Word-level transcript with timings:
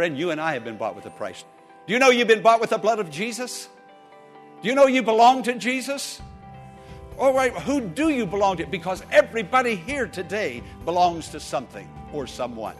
Friend, 0.00 0.16
you 0.16 0.30
and 0.30 0.40
I 0.40 0.54
have 0.54 0.64
been 0.64 0.78
bought 0.78 0.96
with 0.96 1.04
a 1.04 1.10
price. 1.10 1.44
Do 1.86 1.92
you 1.92 1.98
know 1.98 2.08
you've 2.08 2.26
been 2.26 2.40
bought 2.40 2.58
with 2.58 2.70
the 2.70 2.78
blood 2.78 3.00
of 3.00 3.10
Jesus? 3.10 3.68
Do 4.62 4.68
you 4.70 4.74
know 4.74 4.86
you 4.86 5.02
belong 5.02 5.42
to 5.42 5.52
Jesus? 5.56 6.22
All 7.18 7.34
right, 7.34 7.52
who 7.52 7.82
do 7.82 8.08
you 8.08 8.24
belong 8.24 8.56
to? 8.56 8.66
Because 8.66 9.02
everybody 9.12 9.74
here 9.76 10.06
today 10.06 10.62
belongs 10.86 11.28
to 11.28 11.38
something 11.38 11.86
or 12.14 12.26
someone. 12.26 12.76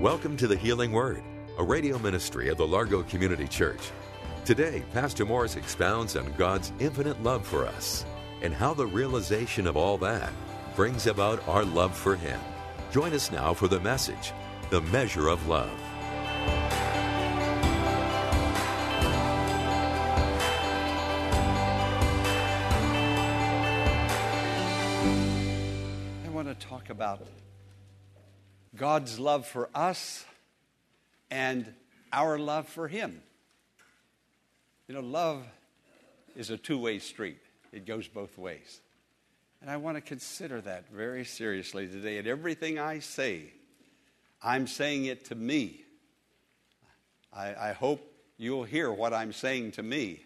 Welcome 0.00 0.36
to 0.36 0.46
the 0.46 0.56
Healing 0.56 0.92
Word, 0.92 1.24
a 1.58 1.64
radio 1.64 1.98
ministry 1.98 2.50
of 2.50 2.58
the 2.58 2.66
Largo 2.66 3.02
Community 3.04 3.48
Church. 3.48 3.90
Today, 4.44 4.84
Pastor 4.92 5.24
Morris 5.24 5.56
expounds 5.56 6.14
on 6.14 6.30
God's 6.32 6.70
infinite 6.78 7.22
love 7.22 7.46
for 7.46 7.66
us 7.66 8.04
and 8.42 8.52
how 8.52 8.74
the 8.74 8.86
realization 8.86 9.66
of 9.66 9.74
all 9.74 9.96
that 9.98 10.30
brings 10.74 11.06
about 11.06 11.46
our 11.48 11.64
love 11.64 11.96
for 11.96 12.14
Him. 12.14 12.38
Join 12.92 13.14
us 13.14 13.32
now 13.32 13.54
for 13.54 13.68
the 13.68 13.80
message, 13.80 14.32
The 14.68 14.82
Measure 14.82 15.28
of 15.28 15.48
Love. 15.48 15.70
I 26.22 26.28
want 26.28 26.48
to 26.48 26.66
talk 26.66 26.90
about 26.90 27.26
God's 28.76 29.18
love 29.18 29.46
for 29.46 29.70
us 29.74 30.26
and 31.30 31.72
our 32.12 32.38
love 32.38 32.68
for 32.68 32.88
Him. 32.88 33.20
You 34.88 34.94
know, 34.94 35.00
love 35.00 35.44
is 36.36 36.50
a 36.50 36.56
two 36.56 36.78
way 36.78 36.98
street, 36.98 37.38
it 37.72 37.86
goes 37.86 38.08
both 38.08 38.36
ways. 38.38 38.80
And 39.60 39.70
I 39.70 39.78
want 39.78 39.96
to 39.96 40.00
consider 40.00 40.60
that 40.60 40.88
very 40.90 41.24
seriously 41.24 41.88
today. 41.88 42.18
And 42.18 42.28
everything 42.28 42.78
I 42.78 42.98
say, 43.00 43.52
I'm 44.42 44.66
saying 44.66 45.06
it 45.06 45.24
to 45.26 45.34
me. 45.34 45.82
I, 47.32 47.70
I 47.70 47.72
hope 47.72 48.00
you'll 48.36 48.64
hear 48.64 48.92
what 48.92 49.12
I'm 49.12 49.32
saying 49.32 49.72
to 49.72 49.82
me 49.82 50.20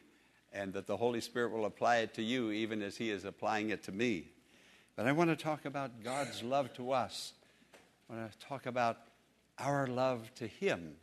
and 0.52 0.72
that 0.74 0.86
the 0.86 0.96
Holy 0.96 1.20
Spirit 1.20 1.52
will 1.52 1.64
apply 1.64 1.98
it 1.98 2.14
to 2.14 2.22
you 2.22 2.50
even 2.50 2.82
as 2.82 2.96
He 2.96 3.10
is 3.10 3.24
applying 3.24 3.70
it 3.70 3.84
to 3.84 3.92
me. 3.92 4.26
But 4.96 5.06
I 5.06 5.12
want 5.12 5.30
to 5.30 5.36
talk 5.36 5.64
about 5.64 6.02
God's 6.02 6.42
love 6.42 6.72
to 6.74 6.92
us. 6.92 7.32
I 8.08 8.14
want 8.14 8.32
to 8.32 8.38
talk 8.46 8.66
about 8.66 8.98
our 9.60 9.86
love 9.86 10.34
to 10.36 10.46
Him. 10.46 10.96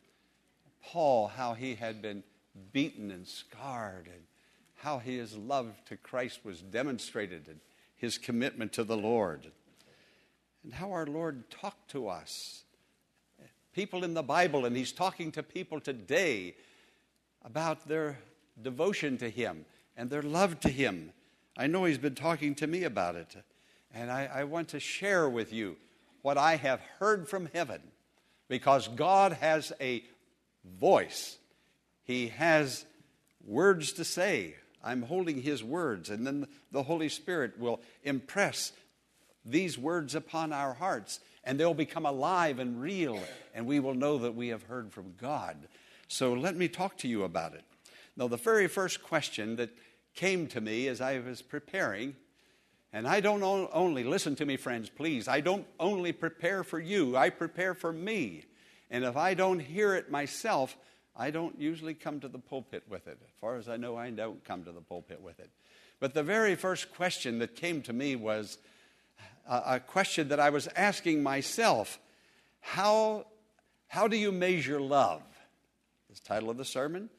Paul, 0.83 1.27
how 1.27 1.53
he 1.53 1.75
had 1.75 2.01
been 2.01 2.23
beaten 2.71 3.11
and 3.11 3.27
scarred, 3.27 4.07
and 4.07 4.23
how 4.75 4.99
his 4.99 5.35
love 5.35 5.73
to 5.85 5.97
Christ 5.97 6.39
was 6.43 6.61
demonstrated, 6.61 7.47
and 7.47 7.59
his 7.97 8.17
commitment 8.17 8.73
to 8.73 8.83
the 8.83 8.97
Lord, 8.97 9.51
and 10.63 10.73
how 10.73 10.91
our 10.91 11.05
Lord 11.05 11.49
talked 11.49 11.91
to 11.91 12.07
us. 12.07 12.63
People 13.73 14.03
in 14.03 14.13
the 14.13 14.23
Bible, 14.23 14.65
and 14.65 14.75
he's 14.75 14.91
talking 14.91 15.31
to 15.33 15.43
people 15.43 15.79
today 15.79 16.55
about 17.43 17.87
their 17.87 18.17
devotion 18.61 19.17
to 19.17 19.29
Him 19.29 19.65
and 19.95 20.09
their 20.09 20.23
love 20.23 20.59
to 20.61 20.69
Him. 20.69 21.11
I 21.57 21.67
know 21.67 21.85
he's 21.85 21.97
been 21.97 22.15
talking 22.15 22.55
to 22.55 22.67
me 22.67 22.83
about 22.83 23.15
it, 23.15 23.35
and 23.93 24.11
I, 24.11 24.29
I 24.33 24.43
want 24.45 24.69
to 24.69 24.79
share 24.79 25.27
with 25.29 25.51
you 25.51 25.75
what 26.21 26.37
I 26.37 26.55
have 26.55 26.81
heard 26.99 27.27
from 27.27 27.49
heaven 27.53 27.81
because 28.47 28.87
God 28.87 29.33
has 29.33 29.73
a 29.81 30.03
voice. 30.65 31.37
He 32.03 32.27
has 32.29 32.85
words 33.45 33.93
to 33.93 34.03
say. 34.03 34.55
I'm 34.83 35.01
holding 35.01 35.41
His 35.41 35.63
words, 35.63 36.09
and 36.09 36.25
then 36.25 36.47
the 36.71 36.83
Holy 36.83 37.09
Spirit 37.09 37.59
will 37.59 37.81
impress 38.03 38.71
these 39.43 39.77
words 39.77 40.15
upon 40.15 40.53
our 40.53 40.73
hearts, 40.73 41.19
and 41.43 41.59
they'll 41.59 41.73
become 41.73 42.05
alive 42.05 42.59
and 42.59 42.81
real, 42.81 43.19
and 43.53 43.65
we 43.65 43.79
will 43.79 43.93
know 43.93 44.17
that 44.19 44.35
we 44.35 44.49
have 44.49 44.63
heard 44.63 44.91
from 44.91 45.13
God. 45.19 45.57
So 46.07 46.33
let 46.33 46.55
me 46.55 46.67
talk 46.67 46.97
to 46.99 47.07
you 47.07 47.23
about 47.23 47.53
it. 47.53 47.63
Now, 48.15 48.27
the 48.27 48.37
very 48.37 48.67
first 48.67 49.03
question 49.03 49.55
that 49.57 49.69
came 50.15 50.47
to 50.47 50.61
me 50.61 50.87
as 50.87 51.01
I 51.01 51.19
was 51.19 51.41
preparing, 51.41 52.15
and 52.93 53.07
I 53.07 53.19
don't 53.19 53.43
only, 53.43 54.03
listen 54.03 54.35
to 54.37 54.45
me, 54.45 54.57
friends, 54.57 54.89
please, 54.89 55.27
I 55.27 55.41
don't 55.41 55.67
only 55.79 56.11
prepare 56.11 56.63
for 56.63 56.79
you, 56.79 57.17
I 57.17 57.29
prepare 57.29 57.73
for 57.73 57.91
me. 57.91 58.45
And 58.89 59.03
if 59.03 59.17
I 59.17 59.33
don't 59.33 59.59
hear 59.59 59.95
it 59.95 60.09
myself, 60.09 60.77
I 61.15 61.31
don't 61.31 61.59
usually 61.59 61.93
come 61.93 62.19
to 62.21 62.27
the 62.27 62.39
pulpit 62.39 62.83
with 62.87 63.07
it. 63.07 63.17
As 63.21 63.33
far 63.41 63.57
as 63.57 63.67
I 63.67 63.75
know, 63.75 63.97
I 63.97 64.09
don't 64.11 64.43
come 64.45 64.63
to 64.63 64.71
the 64.71 64.81
pulpit 64.81 65.21
with 65.21 65.39
it. 65.39 65.49
But 65.99 66.13
the 66.13 66.23
very 66.23 66.55
first 66.55 66.93
question 66.93 67.39
that 67.39 67.55
came 67.55 67.81
to 67.83 67.93
me 67.93 68.15
was 68.15 68.57
a, 69.49 69.79
question 69.79 70.29
that 70.29 70.39
I 70.39 70.49
was 70.51 70.67
asking 70.75 71.23
myself 71.23 71.99
how, 72.59 73.25
how 73.87 74.07
do 74.07 74.17
you 74.17 74.31
measure 74.31 74.79
love? 74.79 75.23
The 76.09 76.19
title 76.21 76.49
of 76.49 76.57
the 76.57 76.65
sermon 76.65 77.09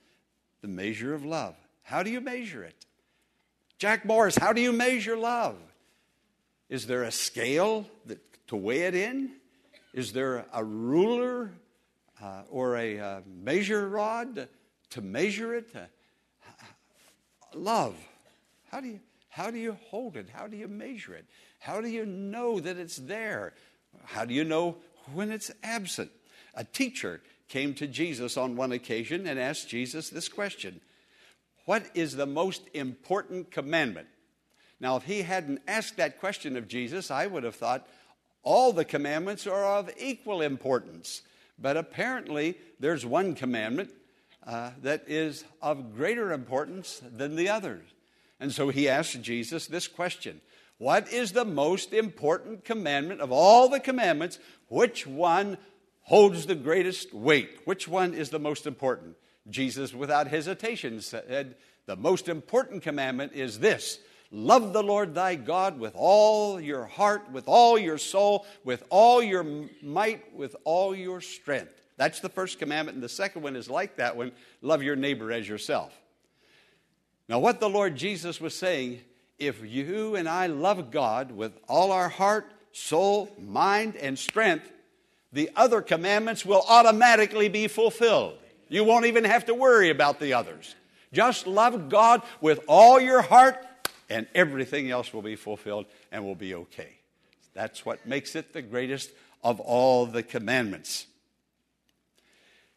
The 0.61 0.69
Measure 0.69 1.15
of 1.15 1.25
Love. 1.25 1.57
How 1.83 2.03
do 2.03 2.11
you 2.11 2.21
measure 2.21 2.63
it? 2.63 2.87
Jack 3.79 4.05
Morris, 4.05 4.37
how 4.37 4.53
do 4.53 4.61
you 4.61 4.73
measure 4.73 5.17
love? 5.17 5.57
Is 6.69 6.87
there 6.87 7.05
a 7.05 7.13
scale 7.13 7.87
that, 8.07 8.19
to 8.49 8.57
weigh 8.57 8.83
it 8.83 8.95
in? 8.95 9.31
Is 9.95 10.13
there 10.13 10.45
a 10.53 10.65
ruler 10.65 11.53
uh, 12.21 12.43
or 12.51 12.77
a 12.77 12.99
uh, 12.99 13.21
measure 13.27 13.89
rod 13.89 14.49
to 14.91 15.01
measure 15.01 15.55
it? 15.55 15.69
Uh, 15.75 15.81
love. 17.55 17.95
How 18.71 18.81
do 18.81 18.89
you 18.89 19.01
how 19.31 19.53
do 19.53 19.59
you 19.59 19.77
hold 19.91 20.17
it? 20.17 20.29
How 20.33 20.49
do 20.49 20.57
you 20.57 20.67
measure 20.67 21.15
it? 21.15 21.25
How 21.61 21.81
do 21.81 21.89
you 21.89 22.05
know 22.05 22.59
that 22.59 22.77
it's 22.77 22.97
there? 22.97 23.53
How 24.05 24.25
do 24.25 24.35
you 24.35 24.43
know 24.43 24.79
when 25.15 25.31
it's 25.31 25.53
absent? 25.63 26.11
A 26.55 26.65
teacher 26.65 27.21
came 27.49 27.73
to 27.75 27.87
Jesus 27.87 28.37
on 28.37 28.57
one 28.57 28.73
occasion 28.73 29.29
and 29.29 29.39
asked 29.39 29.69
Jesus 29.69 30.11
this 30.11 30.29
question 30.29 30.81
What 31.69 31.91
is 31.93 32.17
the 32.17 32.25
most 32.25 32.63
important 32.73 33.51
commandment? 33.51 34.09
Now, 34.81 34.97
if 34.97 35.03
he 35.03 35.21
hadn't 35.21 35.61
asked 35.69 35.99
that 35.99 36.19
question 36.19 36.57
of 36.57 36.67
Jesus, 36.67 37.11
I 37.11 37.27
would 37.27 37.45
have 37.45 37.57
thought 37.57 37.87
all 38.43 38.73
the 38.73 38.87
commandments 38.87 39.47
are 39.47 39.67
of 39.67 39.91
equal 39.99 40.41
importance. 40.41 41.21
But 41.59 41.77
apparently, 41.77 42.57
there's 42.81 43.05
one 43.05 43.35
commandment 43.35 43.91
uh, 44.47 44.71
that 44.81 45.05
is 45.09 45.45
of 45.61 45.95
greater 45.95 46.33
importance 46.33 47.03
than 47.03 47.37
the 47.37 47.51
others. 47.51 47.85
And 48.41 48.51
so 48.51 48.71
he 48.71 48.89
asked 48.89 49.21
Jesus 49.21 49.67
this 49.67 49.89
question 49.89 50.41
What 50.79 51.13
is 51.13 51.33
the 51.33 51.45
most 51.45 51.93
important 51.93 52.65
commandment 52.65 53.21
of 53.21 53.31
all 53.31 53.69
the 53.69 53.79
commandments? 53.79 54.39
Which 54.69 55.07
one 55.07 55.59
holds 56.05 56.47
the 56.47 56.55
greatest 56.55 57.13
weight? 57.13 57.59
Which 57.67 57.87
one 57.87 58.15
is 58.15 58.31
the 58.31 58.39
most 58.39 58.67
important? 58.67 59.17
Jesus, 59.51 59.95
without 59.95 60.27
hesitation, 60.27 61.01
said, 61.01 61.57
The 61.87 61.97
most 61.97 62.29
important 62.29 62.83
commandment 62.83 63.33
is 63.33 63.59
this 63.59 64.01
Love 64.31 64.73
the 64.75 64.83
Lord 64.83 65.15
thy 65.15 65.37
God 65.37 65.79
with 65.79 65.95
all 65.97 66.61
your 66.61 66.85
heart, 66.85 67.31
with 67.33 67.49
all 67.49 67.79
your 67.79 67.97
soul, 67.97 68.47
with 68.63 68.85
all 68.91 69.23
your 69.23 69.45
might, 69.83 70.35
with 70.35 70.55
all 70.65 70.95
your 70.95 71.21
strength. 71.21 71.73
That's 71.97 72.21
the 72.21 72.29
first 72.29 72.59
commandment. 72.59 72.97
And 72.97 73.03
the 73.03 73.09
second 73.09 73.43
one 73.43 73.57
is 73.57 73.71
like 73.71 73.97
that 73.97 74.17
one 74.17 74.33
love 74.61 74.83
your 74.83 74.97
neighbor 74.97 75.33
as 75.33 75.49
yourself. 75.49 75.93
Now, 77.29 77.39
what 77.39 77.61
the 77.61 77.69
Lord 77.69 77.97
Jesus 77.97 78.41
was 78.41 78.55
saying, 78.55 79.01
if 79.39 79.65
you 79.65 80.17
and 80.17 80.29
I 80.29 80.47
love 80.47 80.91
God 80.91 81.33
with 81.33 81.59
all 81.69 81.93
our 81.93 82.09
heart, 82.09 82.53
soul, 82.73 83.35
mind, 83.39 83.97
and 83.97 84.19
strength, 84.19 84.71
the 85.33 85.51
other 85.57 85.81
commandments 85.83 86.45
will 86.45 86.65
automatically 86.69 87.49
be 87.49 87.69
fulfilled. 87.69 88.39
You 88.69 88.85
won't 88.85 89.07
even 89.07 89.25
have 89.25 89.47
to 89.47 89.55
worry 89.55 89.91
about 89.91 90.21
the 90.21 90.35
others. 90.35 90.75
Just 91.13 91.47
love 91.47 91.89
God 91.89 92.23
with 92.41 92.61
all 92.69 93.01
your 93.01 93.23
heart, 93.23 93.57
and 94.11 94.27
everything 94.35 94.91
else 94.91 95.13
will 95.13 95.23
be 95.23 95.37
fulfilled 95.37 95.87
and 96.13 96.25
will 96.25 96.35
be 96.35 96.55
okay. 96.55 96.99
That's 97.55 97.85
what 97.85 98.07
makes 98.07 98.37
it 98.37 98.53
the 98.53 98.63
greatest 98.63 99.11
of 99.43 99.61
all 99.61 100.07
the 100.07 100.23
commandments. 100.23 101.07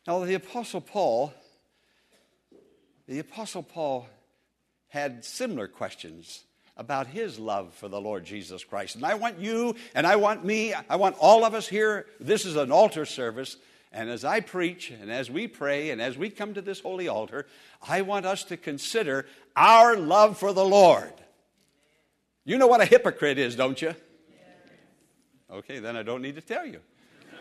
Now, 0.07 0.23
the 0.23 0.33
Apostle 0.33 0.81
Paul 0.81 1.33
the 3.11 3.19
Apostle 3.19 3.63
Paul 3.63 4.07
had 4.87 5.25
similar 5.25 5.67
questions 5.67 6.45
about 6.77 7.07
his 7.07 7.37
love 7.37 7.73
for 7.73 7.89
the 7.89 7.99
Lord 7.99 8.23
Jesus 8.23 8.63
Christ. 8.63 8.95
And 8.95 9.05
I 9.05 9.15
want 9.15 9.37
you, 9.37 9.75
and 9.93 10.07
I 10.07 10.15
want 10.15 10.45
me, 10.45 10.73
I 10.73 10.95
want 10.95 11.17
all 11.19 11.43
of 11.43 11.53
us 11.53 11.67
here. 11.67 12.05
This 12.21 12.45
is 12.45 12.55
an 12.55 12.71
altar 12.71 13.05
service. 13.05 13.57
And 13.91 14.09
as 14.09 14.23
I 14.23 14.39
preach, 14.39 14.89
and 14.89 15.11
as 15.11 15.29
we 15.29 15.47
pray, 15.47 15.89
and 15.89 16.01
as 16.01 16.17
we 16.17 16.29
come 16.29 16.53
to 16.53 16.61
this 16.61 16.79
holy 16.79 17.07
altar, 17.07 17.45
I 17.85 18.01
want 18.01 18.25
us 18.25 18.43
to 18.45 18.57
consider 18.57 19.25
our 19.55 19.97
love 19.97 20.37
for 20.37 20.53
the 20.53 20.63
Lord. 20.63 21.13
You 22.45 22.57
know 22.57 22.67
what 22.67 22.81
a 22.81 22.85
hypocrite 22.85 23.37
is, 23.37 23.55
don't 23.55 23.81
you? 23.81 23.93
Okay, 25.51 25.79
then 25.79 25.97
I 25.97 26.03
don't 26.03 26.21
need 26.21 26.35
to 26.35 26.41
tell 26.41 26.65
you. 26.65 26.79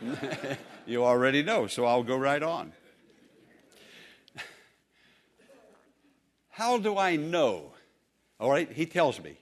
you 0.87 1.05
already 1.05 1.43
know, 1.43 1.69
so 1.69 1.85
I'll 1.85 2.02
go 2.02 2.17
right 2.17 2.43
on. 2.43 2.73
How 6.50 6.79
do 6.79 6.99
I 6.99 7.17
know? 7.17 7.73
All 8.41 8.50
right, 8.50 8.70
he 8.70 8.87
tells 8.87 9.23
me 9.23 9.38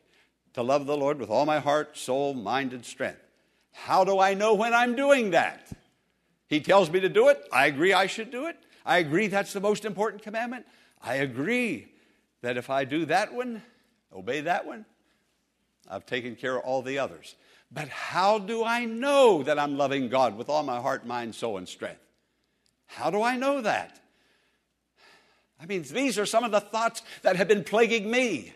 to 0.52 0.62
love 0.62 0.86
the 0.86 0.96
Lord 0.96 1.18
with 1.18 1.30
all 1.30 1.46
my 1.46 1.58
heart, 1.58 1.96
soul, 1.96 2.34
mind, 2.34 2.72
and 2.72 2.84
strength. 2.84 3.22
How 3.72 4.04
do 4.04 4.18
I 4.18 4.34
know 4.34 4.54
when 4.54 4.74
I'm 4.74 4.94
doing 4.94 5.30
that? 5.30 5.68
He 6.48 6.60
tells 6.60 6.90
me 6.90 7.00
to 7.00 7.08
do 7.08 7.28
it. 7.28 7.46
I 7.52 7.66
agree 7.66 7.92
I 7.92 8.06
should 8.06 8.30
do 8.30 8.46
it. 8.46 8.56
I 8.84 8.98
agree 8.98 9.26
that's 9.26 9.52
the 9.52 9.60
most 9.60 9.84
important 9.84 10.22
commandment. 10.22 10.66
I 11.02 11.16
agree 11.16 11.92
that 12.42 12.56
if 12.56 12.70
I 12.70 12.84
do 12.84 13.04
that 13.06 13.32
one, 13.32 13.62
obey 14.12 14.40
that 14.40 14.66
one, 14.66 14.86
I've 15.88 16.06
taken 16.06 16.36
care 16.36 16.56
of 16.56 16.64
all 16.64 16.82
the 16.82 16.98
others. 16.98 17.34
But 17.70 17.88
how 17.88 18.38
do 18.38 18.64
I 18.64 18.86
know 18.86 19.42
that 19.42 19.58
I'm 19.58 19.76
loving 19.76 20.08
God 20.08 20.36
with 20.36 20.48
all 20.48 20.62
my 20.62 20.80
heart, 20.80 21.06
mind, 21.06 21.34
soul, 21.34 21.58
and 21.58 21.68
strength? 21.68 22.00
How 22.86 23.10
do 23.10 23.22
I 23.22 23.36
know 23.36 23.60
that? 23.60 24.00
I 25.60 25.66
mean, 25.66 25.82
these 25.82 26.18
are 26.18 26.26
some 26.26 26.44
of 26.44 26.50
the 26.50 26.60
thoughts 26.60 27.02
that 27.22 27.36
have 27.36 27.48
been 27.48 27.64
plaguing 27.64 28.10
me. 28.10 28.54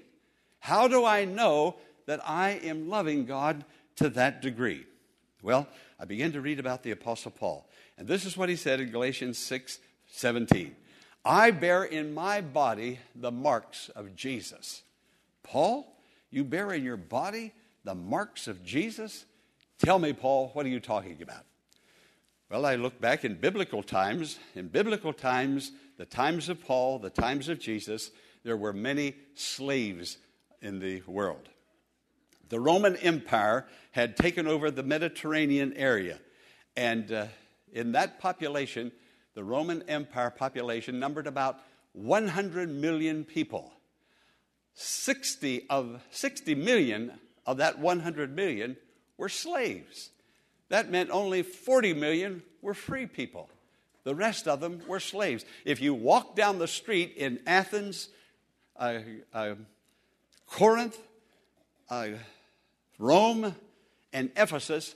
How 0.60 0.88
do 0.88 1.04
I 1.04 1.24
know 1.24 1.76
that 2.06 2.20
I 2.26 2.52
am 2.62 2.88
loving 2.88 3.26
God 3.26 3.64
to 3.96 4.08
that 4.10 4.40
degree? 4.40 4.86
Well, 5.42 5.66
I 5.98 6.04
began 6.04 6.32
to 6.32 6.40
read 6.40 6.58
about 6.58 6.82
the 6.82 6.92
Apostle 6.92 7.32
Paul. 7.32 7.68
And 8.02 8.08
this 8.08 8.24
is 8.24 8.36
what 8.36 8.48
he 8.48 8.56
said 8.56 8.80
in 8.80 8.90
Galatians 8.90 9.38
6 9.38 9.78
17. 10.10 10.74
I 11.24 11.52
bear 11.52 11.84
in 11.84 12.12
my 12.12 12.40
body 12.40 12.98
the 13.14 13.30
marks 13.30 13.90
of 13.90 14.16
Jesus. 14.16 14.82
Paul, 15.44 15.86
you 16.28 16.42
bear 16.42 16.72
in 16.72 16.82
your 16.82 16.96
body 16.96 17.52
the 17.84 17.94
marks 17.94 18.48
of 18.48 18.64
Jesus? 18.64 19.24
Tell 19.78 20.00
me, 20.00 20.12
Paul, 20.12 20.50
what 20.52 20.66
are 20.66 20.68
you 20.68 20.80
talking 20.80 21.22
about? 21.22 21.44
Well, 22.50 22.66
I 22.66 22.74
look 22.74 23.00
back 23.00 23.24
in 23.24 23.36
biblical 23.36 23.84
times. 23.84 24.40
In 24.56 24.66
biblical 24.66 25.12
times, 25.12 25.70
the 25.96 26.04
times 26.04 26.48
of 26.48 26.60
Paul, 26.60 26.98
the 26.98 27.08
times 27.08 27.48
of 27.48 27.60
Jesus, 27.60 28.10
there 28.42 28.56
were 28.56 28.72
many 28.72 29.14
slaves 29.36 30.18
in 30.60 30.80
the 30.80 31.02
world. 31.06 31.50
The 32.48 32.58
Roman 32.58 32.96
Empire 32.96 33.64
had 33.92 34.16
taken 34.16 34.48
over 34.48 34.72
the 34.72 34.82
Mediterranean 34.82 35.72
area. 35.74 36.18
And 36.76 37.12
uh, 37.12 37.26
in 37.72 37.92
that 37.92 38.20
population, 38.20 38.92
the 39.34 39.42
Roman 39.44 39.82
Empire 39.88 40.30
population 40.30 40.98
numbered 40.98 41.26
about 41.26 41.58
100 41.94 42.70
million 42.70 43.24
people. 43.24 43.72
60 44.74 45.66
of 45.68 46.00
60 46.10 46.54
million 46.54 47.12
of 47.46 47.58
that 47.58 47.78
100 47.78 48.34
million 48.34 48.76
were 49.16 49.28
slaves. 49.28 50.10
That 50.68 50.90
meant 50.90 51.10
only 51.10 51.42
40 51.42 51.94
million 51.94 52.42
were 52.62 52.74
free 52.74 53.06
people. 53.06 53.50
The 54.04 54.14
rest 54.14 54.48
of 54.48 54.60
them 54.60 54.82
were 54.86 55.00
slaves. 55.00 55.44
If 55.64 55.80
you 55.80 55.94
walk 55.94 56.34
down 56.34 56.58
the 56.58 56.66
street 56.66 57.14
in 57.16 57.40
Athens, 57.46 58.08
uh, 58.76 58.98
uh, 59.32 59.54
Corinth, 60.46 60.98
uh, 61.88 62.08
Rome, 62.98 63.54
and 64.12 64.30
Ephesus, 64.36 64.94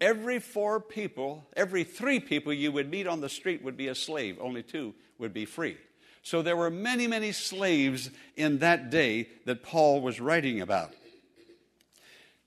every 0.00 0.38
four 0.38 0.80
people, 0.80 1.46
every 1.56 1.84
three 1.84 2.20
people 2.20 2.52
you 2.52 2.72
would 2.72 2.90
meet 2.90 3.06
on 3.06 3.20
the 3.20 3.28
street 3.28 3.62
would 3.62 3.76
be 3.76 3.88
a 3.88 3.94
slave. 3.94 4.38
Only 4.40 4.62
two 4.62 4.94
would 5.18 5.32
be 5.32 5.44
free. 5.44 5.76
So 6.22 6.42
there 6.42 6.56
were 6.56 6.70
many, 6.70 7.06
many 7.06 7.32
slaves 7.32 8.10
in 8.36 8.58
that 8.58 8.90
day 8.90 9.28
that 9.46 9.62
Paul 9.62 10.00
was 10.00 10.20
writing 10.20 10.60
about. 10.60 10.92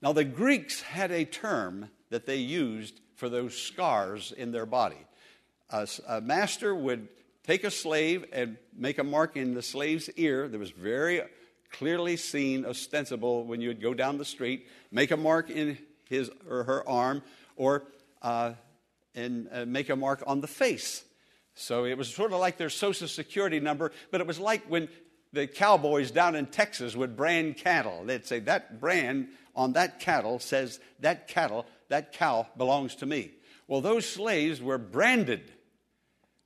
Now, 0.00 0.12
the 0.12 0.24
Greeks 0.24 0.80
had 0.80 1.10
a 1.10 1.24
term 1.24 1.90
that 2.10 2.26
they 2.26 2.36
used 2.36 3.00
for 3.16 3.28
those 3.28 3.56
scars 3.56 4.32
in 4.32 4.52
their 4.52 4.66
body. 4.66 4.98
A, 5.70 5.88
a, 6.08 6.20
master 6.20 6.74
would 6.74 7.08
take 7.44 7.64
a 7.64 7.70
slave 7.70 8.24
and 8.32 8.56
make 8.76 8.98
a 8.98 9.04
mark 9.04 9.36
in 9.36 9.54
the 9.54 9.62
slave's 9.62 10.10
ear 10.16 10.48
that 10.48 10.58
was 10.58 10.70
very 10.70 11.22
clearly 11.70 12.16
seen, 12.16 12.66
ostensible 12.66 13.44
when 13.44 13.60
you 13.60 13.68
would 13.68 13.80
go 13.80 13.94
down 13.94 14.18
the 14.18 14.24
street, 14.24 14.68
make 14.90 15.10
a 15.10 15.16
mark 15.16 15.50
in 15.50 15.78
his 16.08 16.30
or 16.48 16.64
her 16.64 16.86
arm, 16.88 17.22
or 17.56 17.84
uh, 18.22 18.52
and 19.14 19.48
uh, 19.52 19.64
make 19.66 19.90
a 19.90 19.96
mark 19.96 20.22
on 20.26 20.40
the 20.40 20.46
face. 20.46 21.04
So 21.54 21.84
it 21.84 21.98
was 21.98 22.12
sort 22.12 22.32
of 22.32 22.40
like 22.40 22.56
their 22.56 22.70
social 22.70 23.08
security 23.08 23.60
number, 23.60 23.92
but 24.10 24.20
it 24.20 24.26
was 24.26 24.40
like 24.40 24.64
when 24.68 24.88
the 25.32 25.46
cowboys 25.46 26.10
down 26.10 26.34
in 26.34 26.46
Texas 26.46 26.96
would 26.96 27.16
brand 27.16 27.56
cattle. 27.56 28.04
They'd 28.04 28.26
say, 28.26 28.40
That 28.40 28.80
brand 28.80 29.28
on 29.54 29.74
that 29.74 30.00
cattle 30.00 30.38
says, 30.38 30.80
That 31.00 31.28
cattle, 31.28 31.66
that 31.88 32.12
cow 32.12 32.46
belongs 32.56 32.94
to 32.96 33.06
me. 33.06 33.32
Well, 33.66 33.80
those 33.80 34.08
slaves 34.08 34.60
were 34.60 34.78
branded. 34.78 35.52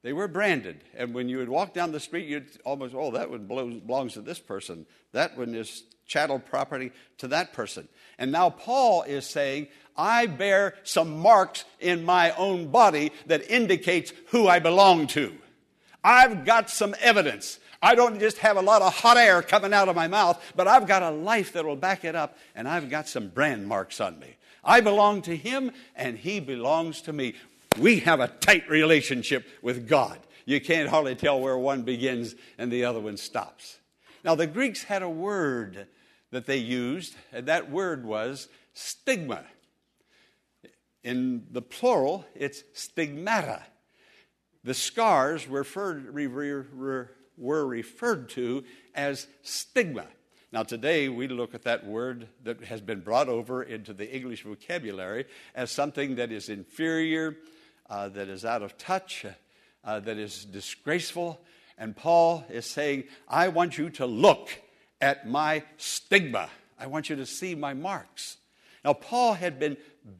They 0.03 0.13
were 0.13 0.29
branded. 0.29 0.85
And 0.95 1.15
when 1.15 1.29
you 1.29 1.39
would 1.39 1.49
walk 1.49 1.75
down 1.75 1.91
the 1.91 1.99
street, 1.99 2.29
you'd 2.29 2.49
almost, 2.65 2.95
oh, 2.95 3.11
that 3.13 3.31
one 3.31 3.47
belongs 3.47 4.13
to 4.15 4.21
this 4.21 4.39
person. 4.39 4.87
That 5.13 5.37
one 5.37 5.55
is 5.55 5.83
chattel 6.07 6.39
property 6.39 6.93
to 7.19 7.29
that 7.29 7.53
person. 7.53 7.89
And 8.19 8.31
now 8.31 8.51
Paul 8.51 9.03
is 9.03 9.27
saying, 9.27 9.67
I 9.97 10.27
bear 10.27 10.75
some 10.83 11.19
marks 11.19 11.65
in 11.81 12.05
my 12.05 12.33
own 12.33 12.69
body 12.69 13.13
that 13.27 13.51
indicates 13.51 14.13
who 14.29 14.47
I 14.49 14.59
belong 14.59 15.07
to. 15.09 15.33
I've 16.05 16.45
got 16.45 16.71
some 16.71 16.95
evidence. 17.01 17.59
I 17.83 17.95
don't 17.95 18.21
just 18.21 18.39
have 18.39 18.57
a 18.57 18.63
lot 18.63 18.83
of 18.83 18.95
hot 18.95 19.17
air 19.17 19.43
coming 19.43 19.73
out 19.73 19.89
of 19.89 19.97
my 19.97 20.09
mouth, 20.09 20.43
but 20.55 20.69
I've 20.69 20.87
got 20.87 21.03
a 21.03 21.11
life 21.11 21.53
that 21.53 21.65
will 21.65 21.77
back 21.77 22.05
it 22.05 22.15
up, 22.15 22.37
and 22.55 22.69
I've 22.69 22.91
got 22.91 23.09
some 23.09 23.29
brand 23.29 23.67
marks 23.67 24.01
on 24.01 24.19
me. 24.19 24.37
I 24.65 24.81
belong 24.81 25.23
to 25.23 25.37
Him, 25.37 25.73
and 25.95 26.19
He 26.19 26.41
belongs 26.41 27.03
to 27.03 27.13
me. 27.13 27.35
We 27.79 28.01
have 28.01 28.21
a 28.21 28.29
tight 28.29 28.69
relationship 28.69 29.47
with 29.63 29.89
God. 29.89 30.19
You 30.45 30.61
can't 30.61 30.89
hardly 30.89 31.15
tell 31.15 31.41
where 31.41 31.59
one 31.59 31.83
begins 31.83 32.35
and 32.57 32.71
the 32.73 32.85
other 32.85 33.01
one 33.01 33.17
stops. 33.17 33.79
Now, 34.25 34.35
the 34.35 34.47
Greeks 34.47 34.85
had 34.85 35.03
a 35.03 35.11
word 35.11 35.87
that 36.31 36.47
they 36.47 36.57
used, 36.57 37.15
and 37.33 37.47
that 37.47 37.71
word 37.71 38.05
was 38.05 38.49
stigma. 38.73 39.45
In 41.07 41.45
the 41.53 41.63
plural, 41.63 42.27
it's 42.35 42.65
stigmata. 42.73 43.63
The 44.65 44.75
scars 44.75 45.47
referred, 45.47 46.13
were 46.13 47.67
referred 47.67 48.29
to 48.31 48.65
as 48.93 49.29
stigma. 49.43 50.09
Now, 50.51 50.65
today 50.65 51.09
we 51.09 51.29
look 51.29 51.55
at 51.55 51.63
that 51.63 51.87
word 51.87 52.27
that 52.43 52.65
has 52.65 52.81
been 52.81 53.03
brought 53.03 53.29
over 53.29 53.63
into 53.63 53.93
the 53.93 54.13
English 54.13 54.43
vocabulary 54.43 55.27
as 55.55 55.71
something 55.71 56.17
that 56.17 56.33
is 56.33 56.49
inferior, 56.49 57.37
uh, 57.89 58.09
that 58.09 58.27
is 58.27 58.45
out 58.45 58.63
of 58.63 58.77
touch, 58.77 59.25
uh, 59.85 60.01
that 60.01 60.19
is 60.19 60.45
disgraceful. 60.45 61.41
And 61.79 61.95
Paul 61.97 62.45
is 62.51 62.67
saying, 62.67 63.05
I 63.29 63.47
want 63.47 63.79
you 63.79 63.91
to 63.91 64.07
look 64.07 64.49
at 65.01 65.29
my 65.29 65.63
stigma. 65.77 66.51
I 66.81 66.89
want 66.89 67.09
you 67.09 67.15
to 67.15 67.27
see 67.27 67.55
my 67.55 67.75
marks. 67.75 68.39
Now, 68.87 68.93
Paul 68.93 69.35
had 69.35 69.59
been 69.59 69.77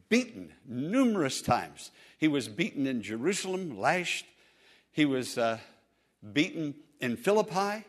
beaten 0.09 0.51
numerous 0.67 1.41
times. 1.41 1.91
He 2.17 2.27
was 2.27 2.49
beaten 2.49 2.85
in 2.85 3.01
Jerusalem, 3.01 3.79
lashed. 3.79 4.25
He 4.91 5.05
was 5.05 5.37
uh, 5.37 5.59
beaten 6.33 6.75
in 6.99 7.15
Philippi. 7.15 7.85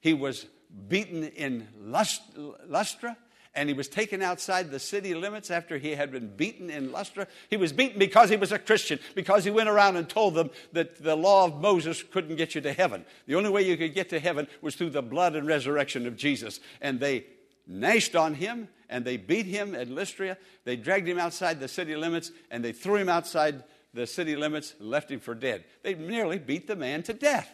He 0.00 0.14
was 0.14 0.46
beaten 0.88 1.24
in 1.24 1.68
Lust- 1.78 2.34
Lustra. 2.34 3.14
and 3.54 3.68
he 3.68 3.74
was 3.74 3.88
taken 3.88 4.22
outside 4.22 4.70
the 4.70 4.78
city 4.78 5.14
limits 5.14 5.50
after 5.50 5.76
he 5.76 5.90
had 5.90 6.10
been 6.10 6.34
beaten 6.34 6.70
in 6.70 6.90
Lystra. 6.92 7.26
He 7.50 7.58
was 7.58 7.70
beaten 7.70 7.98
because 7.98 8.30
he 8.30 8.36
was 8.36 8.52
a 8.52 8.58
Christian, 8.58 8.98
because 9.14 9.44
he 9.44 9.50
went 9.50 9.68
around 9.68 9.96
and 9.96 10.08
told 10.08 10.34
them 10.34 10.48
that 10.72 11.02
the 11.02 11.14
law 11.14 11.44
of 11.44 11.60
Moses 11.60 12.02
couldn't 12.02 12.36
get 12.36 12.54
you 12.54 12.62
to 12.62 12.72
heaven. 12.72 13.04
The 13.26 13.34
only 13.34 13.50
way 13.50 13.68
you 13.68 13.76
could 13.76 13.92
get 13.92 14.08
to 14.08 14.18
heaven 14.20 14.48
was 14.62 14.76
through 14.76 14.90
the 14.90 15.02
blood 15.02 15.36
and 15.36 15.46
resurrection 15.46 16.06
of 16.06 16.16
Jesus. 16.16 16.60
And 16.80 16.98
they 16.98 17.26
gnashed 17.66 18.16
on 18.16 18.34
him 18.34 18.68
and 18.88 19.04
they 19.04 19.16
beat 19.16 19.46
him 19.46 19.74
at 19.74 19.88
Lystra. 19.88 20.36
They 20.64 20.76
dragged 20.76 21.08
him 21.08 21.18
outside 21.18 21.60
the 21.60 21.68
city 21.68 21.96
limits 21.96 22.30
and 22.50 22.64
they 22.64 22.72
threw 22.72 22.96
him 22.96 23.08
outside 23.08 23.64
the 23.94 24.06
city 24.06 24.36
limits 24.36 24.74
and 24.78 24.88
left 24.88 25.10
him 25.10 25.20
for 25.20 25.34
dead. 25.34 25.64
They 25.82 25.94
nearly 25.94 26.38
beat 26.38 26.66
the 26.66 26.76
man 26.76 27.02
to 27.04 27.12
death. 27.12 27.50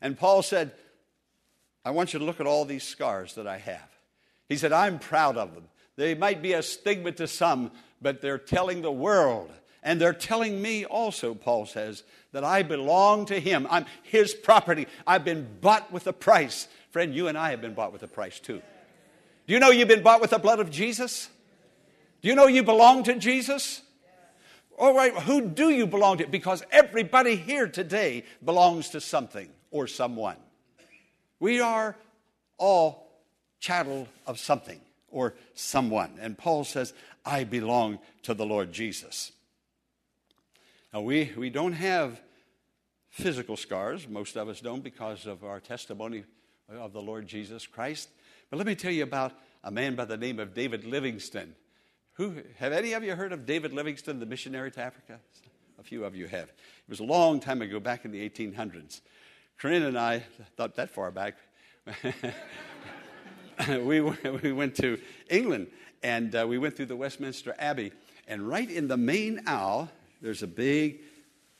And 0.00 0.18
Paul 0.18 0.42
said, 0.42 0.72
I 1.84 1.90
want 1.90 2.12
you 2.12 2.18
to 2.18 2.24
look 2.24 2.40
at 2.40 2.46
all 2.46 2.64
these 2.64 2.84
scars 2.84 3.34
that 3.34 3.46
I 3.46 3.58
have. 3.58 3.88
He 4.48 4.56
said, 4.56 4.72
I'm 4.72 4.98
proud 4.98 5.36
of 5.36 5.54
them. 5.54 5.64
They 5.96 6.14
might 6.14 6.42
be 6.42 6.52
a 6.52 6.62
stigma 6.62 7.12
to 7.12 7.26
some, 7.26 7.70
but 8.00 8.20
they're 8.20 8.38
telling 8.38 8.82
the 8.82 8.92
world 8.92 9.50
And 9.82 10.00
they're 10.00 10.12
telling 10.12 10.60
me 10.60 10.84
also, 10.84 11.34
Paul 11.34 11.66
says, 11.66 12.02
that 12.32 12.44
I 12.44 12.62
belong 12.62 13.26
to 13.26 13.40
him. 13.40 13.66
I'm 13.70 13.86
his 14.02 14.34
property. 14.34 14.86
I've 15.06 15.24
been 15.24 15.48
bought 15.60 15.90
with 15.90 16.06
a 16.06 16.12
price. 16.12 16.68
Friend, 16.90 17.14
you 17.14 17.28
and 17.28 17.38
I 17.38 17.50
have 17.50 17.60
been 17.60 17.74
bought 17.74 17.92
with 17.92 18.02
a 18.02 18.08
price 18.08 18.38
too. 18.38 18.62
Do 19.50 19.54
you 19.54 19.58
know 19.58 19.70
you've 19.70 19.88
been 19.88 20.04
bought 20.04 20.20
with 20.20 20.30
the 20.30 20.38
blood 20.38 20.60
of 20.60 20.70
Jesus? 20.70 21.28
Do 22.22 22.28
you 22.28 22.36
know 22.36 22.46
you 22.46 22.62
belong 22.62 23.02
to 23.02 23.16
Jesus? 23.16 23.82
All 24.78 24.94
right, 24.94 25.12
who 25.12 25.40
do 25.40 25.70
you 25.70 25.88
belong 25.88 26.18
to? 26.18 26.28
Because 26.28 26.62
everybody 26.70 27.34
here 27.34 27.66
today 27.66 28.22
belongs 28.44 28.90
to 28.90 29.00
something 29.00 29.48
or 29.72 29.88
someone. 29.88 30.36
We 31.40 31.60
are 31.60 31.96
all 32.58 33.10
chattel 33.58 34.06
of 34.24 34.38
something 34.38 34.80
or 35.10 35.34
someone. 35.54 36.12
And 36.20 36.38
Paul 36.38 36.62
says, 36.62 36.94
I 37.26 37.42
belong 37.42 37.98
to 38.22 38.34
the 38.34 38.46
Lord 38.46 38.70
Jesus. 38.72 39.32
Now, 40.94 41.00
we, 41.00 41.32
we 41.36 41.50
don't 41.50 41.72
have 41.72 42.20
physical 43.08 43.56
scars. 43.56 44.06
Most 44.06 44.36
of 44.36 44.48
us 44.48 44.60
don't 44.60 44.84
because 44.84 45.26
of 45.26 45.42
our 45.42 45.58
testimony 45.58 46.22
of 46.68 46.92
the 46.92 47.02
Lord 47.02 47.26
Jesus 47.26 47.66
Christ. 47.66 48.10
But 48.50 48.56
let 48.56 48.66
me 48.66 48.74
tell 48.74 48.90
you 48.90 49.04
about 49.04 49.32
a 49.62 49.70
man 49.70 49.94
by 49.94 50.04
the 50.04 50.16
name 50.16 50.40
of 50.40 50.54
David 50.54 50.84
Livingstone. 50.84 51.54
Who, 52.14 52.42
have 52.58 52.72
any 52.72 52.94
of 52.94 53.04
you 53.04 53.14
heard 53.14 53.32
of 53.32 53.46
David 53.46 53.72
Livingstone, 53.72 54.18
the 54.18 54.26
missionary 54.26 54.72
to 54.72 54.82
Africa? 54.82 55.20
A 55.78 55.84
few 55.84 56.04
of 56.04 56.16
you 56.16 56.26
have. 56.26 56.48
It 56.48 56.88
was 56.88 56.98
a 56.98 57.04
long 57.04 57.38
time 57.38 57.62
ago, 57.62 57.78
back 57.78 58.04
in 58.04 58.10
the 58.10 58.28
1800s. 58.28 59.02
Corinne 59.56 59.84
and 59.84 59.96
I, 59.96 60.24
thought 60.56 60.74
that 60.74 60.90
far 60.90 61.12
back, 61.12 61.36
we, 63.68 64.00
we 64.00 64.50
went 64.50 64.74
to 64.76 64.98
England 65.28 65.68
and 66.02 66.34
uh, 66.34 66.44
we 66.48 66.58
went 66.58 66.76
through 66.76 66.86
the 66.86 66.96
Westminster 66.96 67.54
Abbey. 67.56 67.92
And 68.26 68.48
right 68.48 68.68
in 68.68 68.88
the 68.88 68.96
main 68.96 69.42
aisle, 69.46 69.88
there's 70.20 70.42
a 70.42 70.48
big 70.48 71.02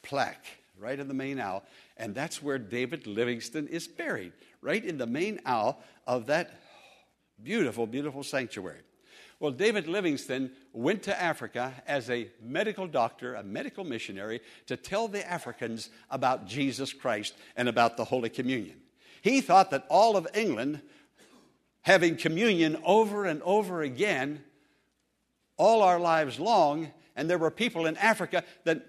plaque 0.03 0.45
right 0.77 0.99
in 0.99 1.07
the 1.07 1.15
main 1.15 1.39
aisle, 1.39 1.63
and 1.99 2.15
that's 2.15 2.43
where 2.43 2.59
David 2.59 3.07
Livingstone 3.07 3.69
is 3.69 3.87
buried, 3.87 4.33
right 4.63 4.83
in 4.85 4.99
the 4.99 5.07
main 5.07 5.39
aisle 5.45 5.79
of 6.07 6.27
that 6.27 6.59
beautiful, 7.43 7.87
beautiful 7.87 8.23
sanctuary. 8.23 8.81
Well, 9.41 9.53
David 9.53 9.87
Livingstone 9.87 10.51
went 10.75 11.03
to 11.05 11.21
Africa 11.21 11.73
as 11.87 12.11
a 12.11 12.29
medical 12.43 12.87
doctor, 12.87 13.35
a 13.35 13.43
medical 13.43 13.85
missionary, 13.85 14.41
to 14.67 14.77
tell 14.77 15.09
the 15.09 15.27
Africans 15.29 15.89
about 16.11 16.47
Jesus 16.47 16.93
Christ 16.93 17.35
and 17.57 17.67
about 17.69 17.97
the 17.97 18.05
Holy 18.05 18.29
Communion. 18.29 18.77
He 19.23 19.41
thought 19.41 19.71
that 19.71 19.87
all 19.89 20.17
of 20.17 20.29
England, 20.35 20.83
having 21.83 22.17
communion 22.17 22.77
over 22.85 23.25
and 23.25 23.41
over 23.43 23.81
again, 23.81 24.45
all 25.57 25.83
our 25.83 25.99
lives 25.99 26.39
long, 26.39 26.91
and 27.17 27.29
there 27.29 27.39
were 27.39 27.51
people 27.51 27.87
in 27.87 27.97
Africa 27.97 28.45
that 28.65 28.87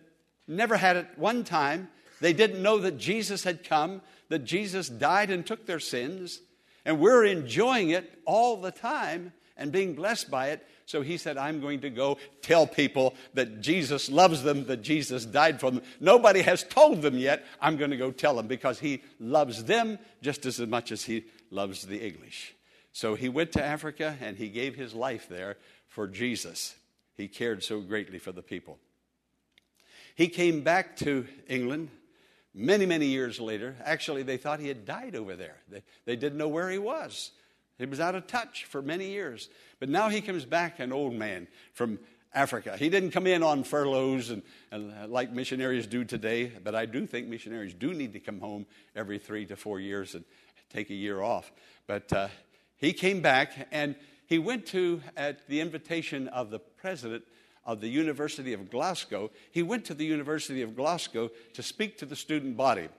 never 0.47 0.75
had 0.75 0.97
it 0.97 1.07
one 1.15 1.45
time. 1.45 1.89
They 2.19 2.33
didn't 2.33 2.61
know 2.61 2.77
that 2.79 2.97
Jesus 2.97 3.45
had 3.45 3.63
come, 3.63 4.01
that 4.27 4.43
Jesus 4.43 4.89
died 4.89 5.29
and 5.29 5.45
took 5.45 5.65
their 5.65 5.79
sins, 5.79 6.41
and 6.85 6.99
we're 6.99 7.25
enjoying 7.25 7.91
it 7.91 8.19
all 8.25 8.61
the 8.61 8.71
time 8.71 9.33
and 9.57 9.71
being 9.71 9.93
blessed 9.93 10.31
by 10.31 10.49
it. 10.49 10.67
So 10.85 11.01
he 11.01 11.17
said, 11.17 11.37
I'm 11.37 11.61
going 11.61 11.81
to 11.81 11.89
go 11.89 12.17
tell 12.41 12.67
people 12.67 13.15
that 13.33 13.61
Jesus 13.61 14.09
loves 14.09 14.43
them, 14.43 14.65
that 14.65 14.81
Jesus 14.81 15.25
died 15.25 15.59
for 15.59 15.71
them. 15.71 15.81
Nobody 15.99 16.41
has 16.41 16.63
told 16.63 17.01
them 17.01 17.17
yet. 17.17 17.45
I'm 17.61 17.77
going 17.77 17.91
to 17.91 17.97
go 17.97 18.11
tell 18.11 18.35
them 18.35 18.47
because 18.47 18.79
he 18.79 19.03
loves 19.19 19.63
them 19.63 19.99
just 20.21 20.45
as 20.45 20.59
much 20.59 20.91
as 20.91 21.03
he 21.03 21.25
loves 21.49 21.83
the 21.83 22.05
English. 22.05 22.55
So 22.91 23.15
he 23.15 23.29
went 23.29 23.53
to 23.53 23.63
Africa 23.63 24.17
and 24.19 24.37
he 24.37 24.49
gave 24.49 24.75
his 24.75 24.93
life 24.93 25.29
there 25.29 25.57
for 25.87 26.07
Jesus. 26.07 26.75
He 27.15 27.27
cared 27.27 27.63
so 27.63 27.79
greatly 27.79 28.19
for 28.19 28.31
the 28.31 28.41
people. 28.41 28.79
He 30.15 30.27
came 30.27 30.61
back 30.61 30.97
to 30.97 31.25
England 31.47 31.89
many, 32.53 32.85
many 32.85 33.07
years 33.07 33.39
later. 33.39 33.75
Actually, 33.83 34.23
they 34.23 34.37
thought 34.37 34.59
he 34.59 34.67
had 34.67 34.85
died 34.85 35.15
over 35.15 35.35
there, 35.35 35.57
they, 35.69 35.83
they 36.05 36.15
didn't 36.15 36.37
know 36.37 36.47
where 36.47 36.69
he 36.69 36.77
was. 36.77 37.31
He 37.77 37.87
was 37.87 37.99
out 37.99 38.13
of 38.13 38.27
touch 38.27 38.65
for 38.65 38.83
many 38.83 39.07
years. 39.07 39.49
But 39.79 39.89
now 39.89 40.09
he 40.09 40.21
comes 40.21 40.45
back 40.45 40.79
an 40.79 40.93
old 40.93 41.13
man 41.13 41.47
from 41.73 41.97
Africa. 42.33 42.77
He 42.77 42.89
didn't 42.89 43.11
come 43.11 43.25
in 43.25 43.41
on 43.41 43.63
furloughs 43.63 44.29
and, 44.29 44.43
and, 44.71 44.93
uh, 44.93 45.07
like 45.07 45.31
missionaries 45.31 45.87
do 45.87 46.05
today, 46.05 46.51
but 46.63 46.75
I 46.75 46.85
do 46.85 47.07
think 47.07 47.27
missionaries 47.27 47.73
do 47.73 47.93
need 47.93 48.13
to 48.13 48.19
come 48.19 48.39
home 48.39 48.67
every 48.95 49.17
three 49.17 49.47
to 49.47 49.55
four 49.55 49.79
years 49.79 50.13
and 50.13 50.23
take 50.71 50.91
a 50.91 50.93
year 50.93 51.21
off. 51.21 51.51
But 51.87 52.13
uh, 52.13 52.27
he 52.77 52.93
came 52.93 53.21
back 53.21 53.67
and 53.71 53.95
he 54.27 54.39
went 54.39 54.67
to, 54.67 55.01
at 55.17 55.47
the 55.47 55.59
invitation 55.59 56.29
of 56.29 56.51
the 56.51 56.59
president 56.59 57.23
of 57.65 57.81
the 57.81 57.87
University 57.87 58.53
of 58.53 58.69
Glasgow, 58.69 59.31
he 59.51 59.61
went 59.61 59.85
to 59.85 59.93
the 59.93 60.05
University 60.05 60.61
of 60.61 60.75
Glasgow 60.75 61.29
to 61.53 61.63
speak 61.63 61.97
to 61.97 62.05
the 62.05 62.15
student 62.15 62.57
body. 62.57 62.89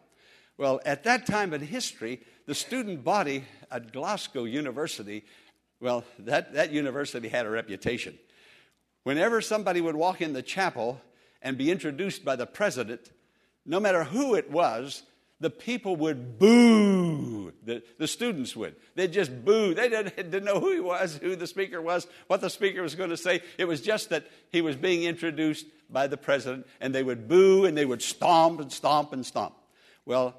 Well, 0.57 0.81
at 0.85 1.05
that 1.05 1.27
time 1.27 1.53
in 1.53 1.61
history, 1.61 2.21
the 2.47 2.55
student 2.55 3.03
body 3.03 3.45
at 3.71 3.93
Glasgow 3.93 4.45
University, 4.45 5.25
well, 5.81 6.05
that, 6.21 6.53
that 6.55 6.71
university 6.71 7.29
had 7.29 7.47
a 7.47 7.51
reputation. 7.51 8.19
Whenever 9.03 9.41
somebody 9.41 9.81
would 9.81 9.97
walk 9.97 10.21
in 10.21 10.33
the 10.33 10.43
chapel 10.43 11.01
and 11.41 11.59
be 11.59 11.71
introduced 11.71 12.25
by 12.25 12.37
the 12.37 12.47
president, 12.47 13.11
no 13.67 13.81
matter 13.81 14.05
who 14.05 14.35
it 14.35 14.51
was, 14.51 15.03
the 15.43 15.51
people 15.51 15.97
would 15.97 16.39
boo. 16.39 17.53
The, 17.65 17.83
the 17.99 18.07
students 18.07 18.55
would. 18.55 18.77
They'd 18.95 19.13
just 19.13 19.45
boo. 19.45 19.75
They 19.75 19.89
didn't, 19.89 20.15
didn't 20.17 20.45
know 20.45 20.61
who 20.61 20.73
he 20.73 20.81
was, 20.81 21.17
who 21.17 21.35
the 21.35 21.49
speaker 21.49 21.83
was, 21.83 22.07
what 22.29 22.41
the 22.41 22.49
speaker 22.49 22.81
was 22.81 22.95
going 22.95 23.11
to 23.11 23.17
say. 23.17 23.43
It 23.59 23.67
was 23.67 23.81
just 23.81 24.11
that 24.11 24.27
he 24.51 24.61
was 24.61 24.77
being 24.77 25.03
introduced 25.03 25.67
by 25.91 26.07
the 26.07 26.17
president, 26.17 26.67
and 26.81 26.95
they 26.95 27.03
would 27.03 27.29
boo 27.29 27.65
and 27.65 27.77
they 27.77 27.85
would 27.85 28.03
stomp 28.03 28.61
and 28.61 28.73
stomp 28.73 29.13
and 29.13 29.27
stomp. 29.27 29.55
Well, 30.07 30.39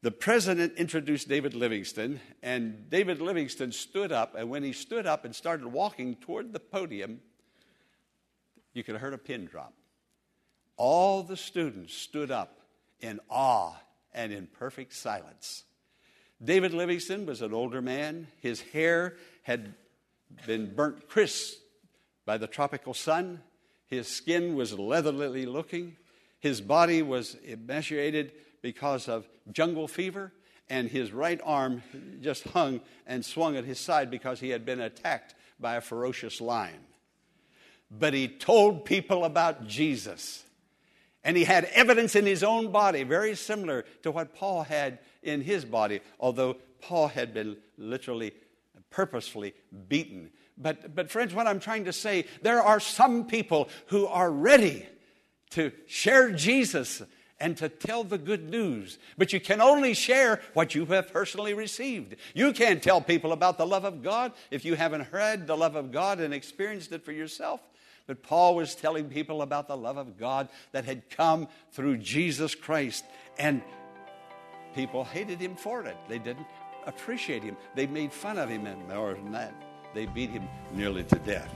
the 0.00 0.10
president 0.10 0.72
introduced 0.78 1.28
David 1.28 1.54
Livingstone, 1.54 2.18
and 2.42 2.88
David 2.88 3.20
Livingstone 3.20 3.72
stood 3.72 4.10
up, 4.10 4.34
and 4.34 4.48
when 4.48 4.62
he 4.62 4.72
stood 4.72 5.06
up 5.06 5.26
and 5.26 5.36
started 5.36 5.66
walking 5.66 6.16
toward 6.16 6.54
the 6.54 6.60
podium, 6.60 7.20
you 8.72 8.82
could 8.82 8.94
have 8.94 9.02
heard 9.02 9.14
a 9.14 9.18
pin 9.18 9.44
drop. 9.44 9.74
All 10.78 11.22
the 11.22 11.36
students 11.36 11.94
stood 11.94 12.30
up 12.30 12.61
in 13.02 13.20
awe 13.28 13.74
and 14.14 14.32
in 14.32 14.46
perfect 14.46 14.94
silence. 14.94 15.64
David 16.42 16.72
Livingstone 16.72 17.26
was 17.26 17.42
an 17.42 17.52
older 17.52 17.82
man. 17.82 18.26
His 18.40 18.60
hair 18.60 19.16
had 19.42 19.74
been 20.46 20.74
burnt 20.74 21.08
crisp 21.08 21.58
by 22.24 22.38
the 22.38 22.46
tropical 22.46 22.94
sun. 22.94 23.42
His 23.86 24.08
skin 24.08 24.54
was 24.54 24.78
leathery 24.78 25.46
looking. 25.46 25.96
His 26.40 26.60
body 26.60 27.02
was 27.02 27.36
emaciated 27.44 28.32
because 28.62 29.08
of 29.08 29.28
jungle 29.52 29.86
fever, 29.86 30.32
and 30.68 30.88
his 30.88 31.12
right 31.12 31.40
arm 31.44 31.82
just 32.20 32.44
hung 32.44 32.80
and 33.06 33.24
swung 33.24 33.56
at 33.56 33.64
his 33.64 33.78
side 33.78 34.10
because 34.10 34.40
he 34.40 34.50
had 34.50 34.64
been 34.64 34.80
attacked 34.80 35.34
by 35.60 35.76
a 35.76 35.80
ferocious 35.80 36.40
lion. 36.40 36.80
But 37.90 38.14
he 38.14 38.26
told 38.26 38.84
people 38.84 39.24
about 39.24 39.66
Jesus. 39.66 40.44
And 41.24 41.36
he 41.36 41.44
had 41.44 41.66
evidence 41.66 42.16
in 42.16 42.26
his 42.26 42.42
own 42.42 42.72
body, 42.72 43.04
very 43.04 43.34
similar 43.36 43.84
to 44.02 44.10
what 44.10 44.34
Paul 44.34 44.64
had 44.64 44.98
in 45.22 45.40
his 45.40 45.64
body, 45.64 46.00
although 46.18 46.56
Paul 46.80 47.08
had 47.08 47.32
been 47.32 47.56
literally, 47.78 48.32
purposefully 48.90 49.54
beaten. 49.88 50.30
But, 50.58 50.94
but, 50.94 51.10
friends, 51.10 51.32
what 51.32 51.46
I'm 51.46 51.60
trying 51.60 51.84
to 51.84 51.92
say, 51.92 52.26
there 52.42 52.62
are 52.62 52.80
some 52.80 53.26
people 53.26 53.68
who 53.86 54.06
are 54.06 54.30
ready 54.30 54.86
to 55.50 55.72
share 55.86 56.30
Jesus 56.32 57.02
and 57.38 57.56
to 57.56 57.68
tell 57.68 58.04
the 58.04 58.18
good 58.18 58.48
news. 58.48 58.98
But 59.18 59.32
you 59.32 59.40
can 59.40 59.60
only 59.60 59.94
share 59.94 60.40
what 60.54 60.74
you 60.74 60.86
have 60.86 61.12
personally 61.12 61.54
received. 61.54 62.16
You 62.34 62.52
can't 62.52 62.82
tell 62.82 63.00
people 63.00 63.32
about 63.32 63.58
the 63.58 63.66
love 63.66 63.84
of 63.84 64.02
God 64.02 64.32
if 64.50 64.64
you 64.64 64.74
haven't 64.76 65.06
heard 65.06 65.46
the 65.46 65.56
love 65.56 65.74
of 65.74 65.90
God 65.90 66.20
and 66.20 66.32
experienced 66.32 66.92
it 66.92 67.04
for 67.04 67.12
yourself. 67.12 67.60
But 68.06 68.22
Paul 68.22 68.56
was 68.56 68.74
telling 68.74 69.08
people 69.08 69.42
about 69.42 69.68
the 69.68 69.76
love 69.76 69.96
of 69.96 70.18
God 70.18 70.48
that 70.72 70.84
had 70.84 71.08
come 71.10 71.48
through 71.72 71.98
Jesus 71.98 72.54
Christ. 72.54 73.04
And 73.38 73.62
people 74.74 75.04
hated 75.04 75.40
him 75.40 75.56
for 75.56 75.84
it. 75.84 75.96
They 76.08 76.18
didn't 76.18 76.46
appreciate 76.86 77.42
him. 77.42 77.56
They 77.74 77.86
made 77.86 78.12
fun 78.12 78.38
of 78.38 78.48
him, 78.48 78.66
and 78.66 78.88
more 78.88 79.14
than 79.14 79.32
that, 79.32 79.54
they 79.94 80.06
beat 80.06 80.30
him 80.30 80.48
nearly 80.72 81.04
to 81.04 81.16
death. 81.16 81.54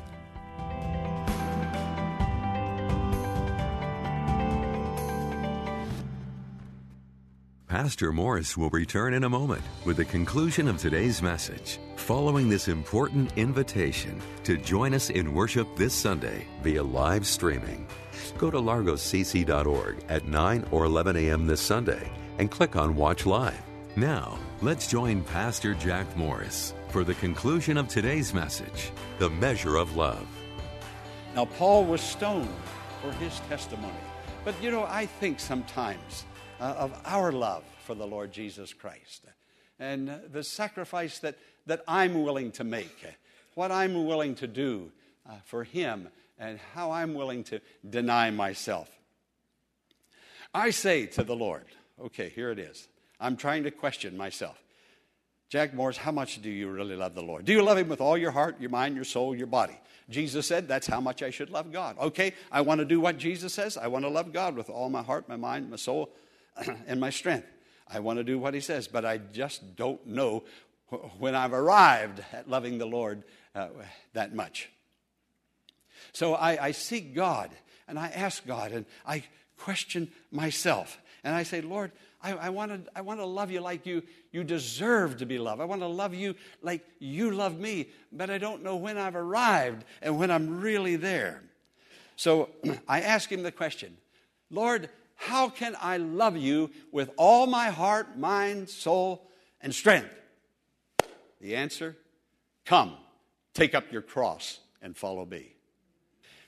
Pastor 7.76 8.10
Morris 8.10 8.56
will 8.56 8.70
return 8.70 9.12
in 9.12 9.24
a 9.24 9.28
moment 9.28 9.60
with 9.84 9.98
the 9.98 10.04
conclusion 10.06 10.66
of 10.66 10.78
today's 10.78 11.20
message, 11.20 11.78
following 11.96 12.48
this 12.48 12.68
important 12.68 13.30
invitation 13.36 14.18
to 14.44 14.56
join 14.56 14.94
us 14.94 15.10
in 15.10 15.34
worship 15.34 15.68
this 15.76 15.92
Sunday 15.92 16.46
via 16.62 16.82
live 16.82 17.26
streaming. 17.26 17.86
Go 18.38 18.50
to 18.50 18.56
largocc.org 18.56 20.02
at 20.08 20.26
9 20.26 20.64
or 20.70 20.86
11 20.86 21.16
a.m. 21.16 21.46
this 21.46 21.60
Sunday 21.60 22.10
and 22.38 22.50
click 22.50 22.76
on 22.76 22.96
Watch 22.96 23.26
Live. 23.26 23.62
Now, 23.94 24.38
let's 24.62 24.88
join 24.88 25.22
Pastor 25.22 25.74
Jack 25.74 26.16
Morris 26.16 26.72
for 26.88 27.04
the 27.04 27.14
conclusion 27.16 27.76
of 27.76 27.88
today's 27.88 28.32
message, 28.32 28.90
The 29.18 29.28
Measure 29.28 29.76
of 29.76 29.96
Love. 29.96 30.26
Now, 31.34 31.44
Paul 31.44 31.84
was 31.84 32.00
stoned 32.00 32.48
for 33.02 33.12
his 33.12 33.38
testimony. 33.50 33.92
But 34.46 34.62
you 34.62 34.70
know, 34.70 34.84
I 34.84 35.06
think 35.06 35.40
sometimes 35.40 36.24
uh, 36.60 36.74
of 36.78 36.96
our 37.04 37.32
love 37.32 37.64
for 37.84 37.96
the 37.96 38.06
Lord 38.06 38.30
Jesus 38.30 38.72
Christ 38.72 39.24
and 39.80 40.08
uh, 40.08 40.18
the 40.30 40.44
sacrifice 40.44 41.18
that, 41.18 41.36
that 41.66 41.82
I'm 41.88 42.22
willing 42.22 42.52
to 42.52 42.62
make, 42.62 43.04
what 43.56 43.72
I'm 43.72 44.06
willing 44.06 44.36
to 44.36 44.46
do 44.46 44.92
uh, 45.28 45.32
for 45.44 45.64
him, 45.64 46.10
and 46.38 46.60
how 46.74 46.92
I'm 46.92 47.14
willing 47.14 47.42
to 47.42 47.60
deny 47.90 48.30
myself. 48.30 48.88
I 50.54 50.70
say 50.70 51.06
to 51.06 51.24
the 51.24 51.34
Lord, 51.34 51.64
okay, 52.00 52.28
here 52.28 52.52
it 52.52 52.60
is. 52.60 52.86
I'm 53.18 53.36
trying 53.36 53.64
to 53.64 53.72
question 53.72 54.16
myself. 54.16 54.62
Jack 55.48 55.74
Morris, 55.74 55.96
how 55.96 56.10
much 56.10 56.42
do 56.42 56.50
you 56.50 56.68
really 56.68 56.96
love 56.96 57.14
the 57.14 57.22
Lord? 57.22 57.44
Do 57.44 57.52
you 57.52 57.62
love 57.62 57.78
Him 57.78 57.88
with 57.88 58.00
all 58.00 58.18
your 58.18 58.32
heart, 58.32 58.60
your 58.60 58.70
mind, 58.70 58.96
your 58.96 59.04
soul, 59.04 59.34
your 59.34 59.46
body? 59.46 59.78
Jesus 60.10 60.46
said 60.46 60.66
that's 60.68 60.86
how 60.86 61.00
much 61.00 61.22
I 61.22 61.30
should 61.30 61.50
love 61.50 61.72
God. 61.72 61.98
Okay, 61.98 62.32
I 62.50 62.60
want 62.60 62.80
to 62.80 62.84
do 62.84 63.00
what 63.00 63.18
Jesus 63.18 63.54
says. 63.54 63.76
I 63.76 63.86
want 63.86 64.04
to 64.04 64.08
love 64.08 64.32
God 64.32 64.56
with 64.56 64.68
all 64.70 64.88
my 64.88 65.02
heart, 65.02 65.28
my 65.28 65.36
mind, 65.36 65.70
my 65.70 65.76
soul, 65.76 66.10
and 66.86 67.00
my 67.00 67.10
strength. 67.10 67.46
I 67.88 68.00
want 68.00 68.18
to 68.18 68.24
do 68.24 68.38
what 68.38 68.54
He 68.54 68.60
says, 68.60 68.88
but 68.88 69.04
I 69.04 69.18
just 69.18 69.76
don't 69.76 70.04
know 70.06 70.44
when 71.18 71.34
I've 71.34 71.52
arrived 71.52 72.24
at 72.32 72.48
loving 72.48 72.78
the 72.78 72.86
Lord 72.86 73.22
uh, 73.54 73.68
that 74.14 74.34
much. 74.34 74.70
So 76.12 76.34
I, 76.34 76.66
I 76.66 76.70
seek 76.72 77.14
God 77.14 77.50
and 77.88 77.98
I 77.98 78.08
ask 78.08 78.44
God 78.46 78.72
and 78.72 78.84
I 79.06 79.24
question 79.58 80.10
myself. 80.30 80.98
And 81.24 81.34
I 81.34 81.42
say, 81.42 81.60
Lord, 81.60 81.92
I, 82.26 82.46
I 82.46 82.48
want 82.48 82.72
to 82.72 82.90
I 82.96 83.02
wanna 83.02 83.24
love 83.24 83.52
you 83.52 83.60
like 83.60 83.86
you, 83.86 84.02
you 84.32 84.42
deserve 84.42 85.18
to 85.18 85.26
be 85.26 85.38
loved. 85.38 85.60
I 85.60 85.64
want 85.64 85.80
to 85.82 85.86
love 85.86 86.12
you 86.12 86.34
like 86.60 86.84
you 86.98 87.30
love 87.30 87.58
me, 87.58 87.88
but 88.10 88.30
I 88.30 88.38
don't 88.38 88.64
know 88.64 88.74
when 88.74 88.98
I've 88.98 89.14
arrived 89.14 89.84
and 90.02 90.18
when 90.18 90.32
I'm 90.32 90.60
really 90.60 90.96
there. 90.96 91.42
So 92.16 92.48
I 92.88 93.02
ask 93.02 93.30
him 93.30 93.44
the 93.44 93.52
question 93.52 93.96
Lord, 94.50 94.90
how 95.14 95.48
can 95.48 95.76
I 95.80 95.98
love 95.98 96.36
you 96.36 96.70
with 96.90 97.10
all 97.16 97.46
my 97.46 97.68
heart, 97.68 98.18
mind, 98.18 98.68
soul, 98.68 99.30
and 99.60 99.72
strength? 99.72 100.10
The 101.40 101.54
answer 101.54 101.96
come, 102.64 102.96
take 103.54 103.72
up 103.72 103.92
your 103.92 104.02
cross 104.02 104.58
and 104.82 104.96
follow 104.96 105.24
me. 105.24 105.54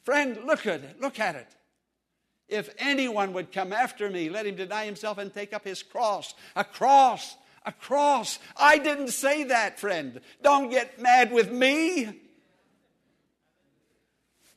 Friend, 0.03 0.39
look 0.45 0.67
at 0.67 0.81
it. 0.81 1.01
Look 1.01 1.21
at 1.21 1.37
it. 1.37 1.55
If 2.49 2.75
anyone 2.79 3.33
would 3.35 3.53
come 3.53 3.73
after 3.73 4.09
me, 4.09 4.31
let 4.31 4.47
him 4.47 4.57
deny 4.57 4.87
himself 4.87 5.19
and 5.19 5.33
take 5.33 5.53
up 5.53 5.65
his 5.65 5.83
cross. 5.83 6.35
A 6.57 6.65
cross, 6.65 7.37
a 7.67 7.73
cross. 7.73 8.39
I 8.57 8.79
didn't 8.79 9.09
say 9.09 9.45
that, 9.45 9.79
friend. 9.79 10.21
Don't 10.43 10.71
get 10.71 11.01
mad 11.01 11.31
with 11.31 11.53
me. 11.53 12.21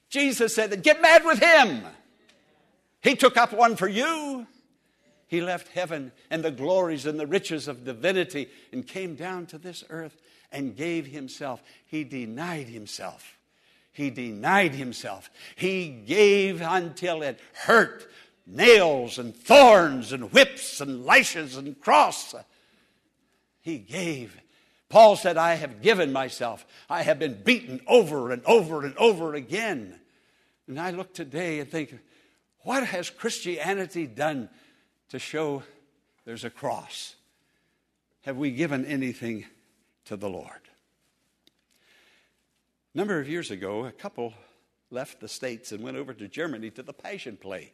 Jesus 0.09 0.55
said 0.55 0.69
that 0.71 0.83
get 0.83 1.01
mad 1.01 1.25
with 1.25 1.39
him. 1.39 1.83
He 3.01 3.15
took 3.15 3.37
up 3.37 3.51
one 3.51 3.75
for 3.75 3.87
you. 3.87 4.47
He 5.27 5.41
left 5.41 5.69
heaven 5.69 6.11
and 6.29 6.43
the 6.43 6.51
glories 6.51 7.05
and 7.05 7.19
the 7.19 7.25
riches 7.25 7.67
of 7.67 7.85
divinity 7.85 8.49
and 8.71 8.85
came 8.85 9.15
down 9.15 9.45
to 9.47 9.57
this 9.57 9.83
earth 9.89 10.21
and 10.51 10.75
gave 10.75 11.07
himself. 11.07 11.63
He 11.85 12.03
denied 12.03 12.67
himself. 12.67 13.37
He 13.91 14.09
denied 14.09 14.73
himself. 14.73 15.29
He 15.55 15.89
gave 15.89 16.61
until 16.61 17.21
it 17.21 17.39
hurt 17.53 18.07
nails 18.47 19.17
and 19.17 19.35
thorns 19.35 20.11
and 20.13 20.31
whips 20.31 20.81
and 20.81 21.05
lashes 21.05 21.57
and 21.57 21.79
cross. 21.79 22.33
He 23.61 23.77
gave. 23.77 24.39
Paul 24.89 25.15
said, 25.15 25.37
I 25.37 25.55
have 25.55 25.81
given 25.81 26.11
myself. 26.11 26.65
I 26.89 27.03
have 27.03 27.19
been 27.19 27.41
beaten 27.43 27.81
over 27.87 28.31
and 28.31 28.43
over 28.45 28.85
and 28.85 28.97
over 28.97 29.35
again. 29.35 29.99
And 30.67 30.79
I 30.79 30.91
look 30.91 31.13
today 31.13 31.59
and 31.59 31.69
think, 31.69 31.97
what 32.63 32.85
has 32.85 33.09
Christianity 33.09 34.07
done 34.07 34.49
to 35.09 35.19
show 35.19 35.63
there's 36.25 36.43
a 36.43 36.49
cross? 36.49 37.15
Have 38.21 38.37
we 38.37 38.51
given 38.51 38.85
anything 38.85 39.45
to 40.05 40.15
the 40.15 40.29
Lord? 40.29 40.61
A 42.93 42.97
number 42.97 43.21
of 43.21 43.29
years 43.29 43.51
ago, 43.51 43.85
a 43.85 43.91
couple 43.93 44.33
left 44.89 45.21
the 45.21 45.29
States 45.29 45.71
and 45.71 45.81
went 45.81 45.95
over 45.95 46.13
to 46.13 46.27
Germany 46.27 46.69
to 46.71 46.83
the 46.83 46.91
Passion 46.91 47.37
Play. 47.37 47.71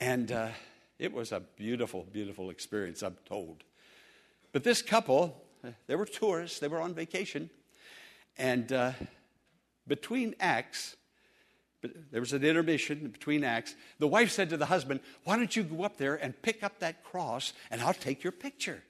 And 0.00 0.32
uh, 0.32 0.48
it 0.98 1.12
was 1.12 1.32
a 1.32 1.40
beautiful, 1.40 2.06
beautiful 2.10 2.48
experience, 2.48 3.02
I'm 3.02 3.18
told. 3.26 3.62
But 4.52 4.64
this 4.64 4.80
couple, 4.80 5.44
they 5.86 5.96
were 5.96 6.06
tourists, 6.06 6.60
they 6.60 6.68
were 6.68 6.80
on 6.80 6.94
vacation. 6.94 7.50
And 8.38 8.72
uh, 8.72 8.92
between 9.86 10.34
acts, 10.40 10.96
there 12.10 12.22
was 12.22 12.32
an 12.32 12.42
intermission 12.42 13.08
between 13.08 13.44
acts. 13.44 13.74
The 13.98 14.08
wife 14.08 14.30
said 14.30 14.48
to 14.48 14.56
the 14.56 14.64
husband, 14.64 15.00
Why 15.24 15.36
don't 15.36 15.54
you 15.54 15.62
go 15.62 15.82
up 15.82 15.98
there 15.98 16.14
and 16.14 16.40
pick 16.40 16.62
up 16.62 16.78
that 16.78 17.04
cross 17.04 17.52
and 17.70 17.82
I'll 17.82 17.92
take 17.92 18.24
your 18.24 18.32
picture? 18.32 18.82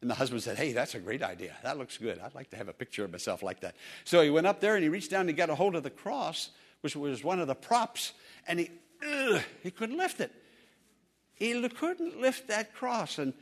And 0.00 0.10
the 0.10 0.14
husband 0.14 0.42
said, 0.42 0.56
Hey, 0.56 0.72
that's 0.72 0.94
a 0.94 0.98
great 0.98 1.22
idea. 1.22 1.54
That 1.62 1.78
looks 1.78 1.98
good. 1.98 2.18
I'd 2.20 2.34
like 2.34 2.50
to 2.50 2.56
have 2.56 2.68
a 2.68 2.72
picture 2.72 3.04
of 3.04 3.12
myself 3.12 3.42
like 3.42 3.60
that. 3.60 3.76
So 4.04 4.22
he 4.22 4.30
went 4.30 4.46
up 4.46 4.60
there 4.60 4.74
and 4.74 4.82
he 4.82 4.88
reached 4.88 5.10
down 5.10 5.28
and 5.28 5.36
got 5.36 5.50
a 5.50 5.54
hold 5.54 5.74
of 5.76 5.82
the 5.82 5.90
cross, 5.90 6.50
which 6.80 6.96
was 6.96 7.22
one 7.22 7.40
of 7.40 7.46
the 7.46 7.54
props, 7.54 8.12
and 8.46 8.60
he, 8.60 8.70
ugh, 9.06 9.42
he 9.62 9.70
couldn't 9.70 9.98
lift 9.98 10.20
it. 10.20 10.32
He 11.34 11.68
couldn't 11.68 12.20
lift 12.20 12.48
that 12.48 12.74
cross. 12.74 13.18
And 13.18 13.32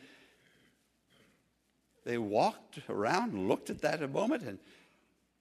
they 2.05 2.19
walked 2.19 2.79
around, 2.89 3.49
looked 3.49 3.71
at 3.71 3.83
that 3.83 4.03
a 4.03 4.09
moment, 4.09 4.43
and 4.43 4.59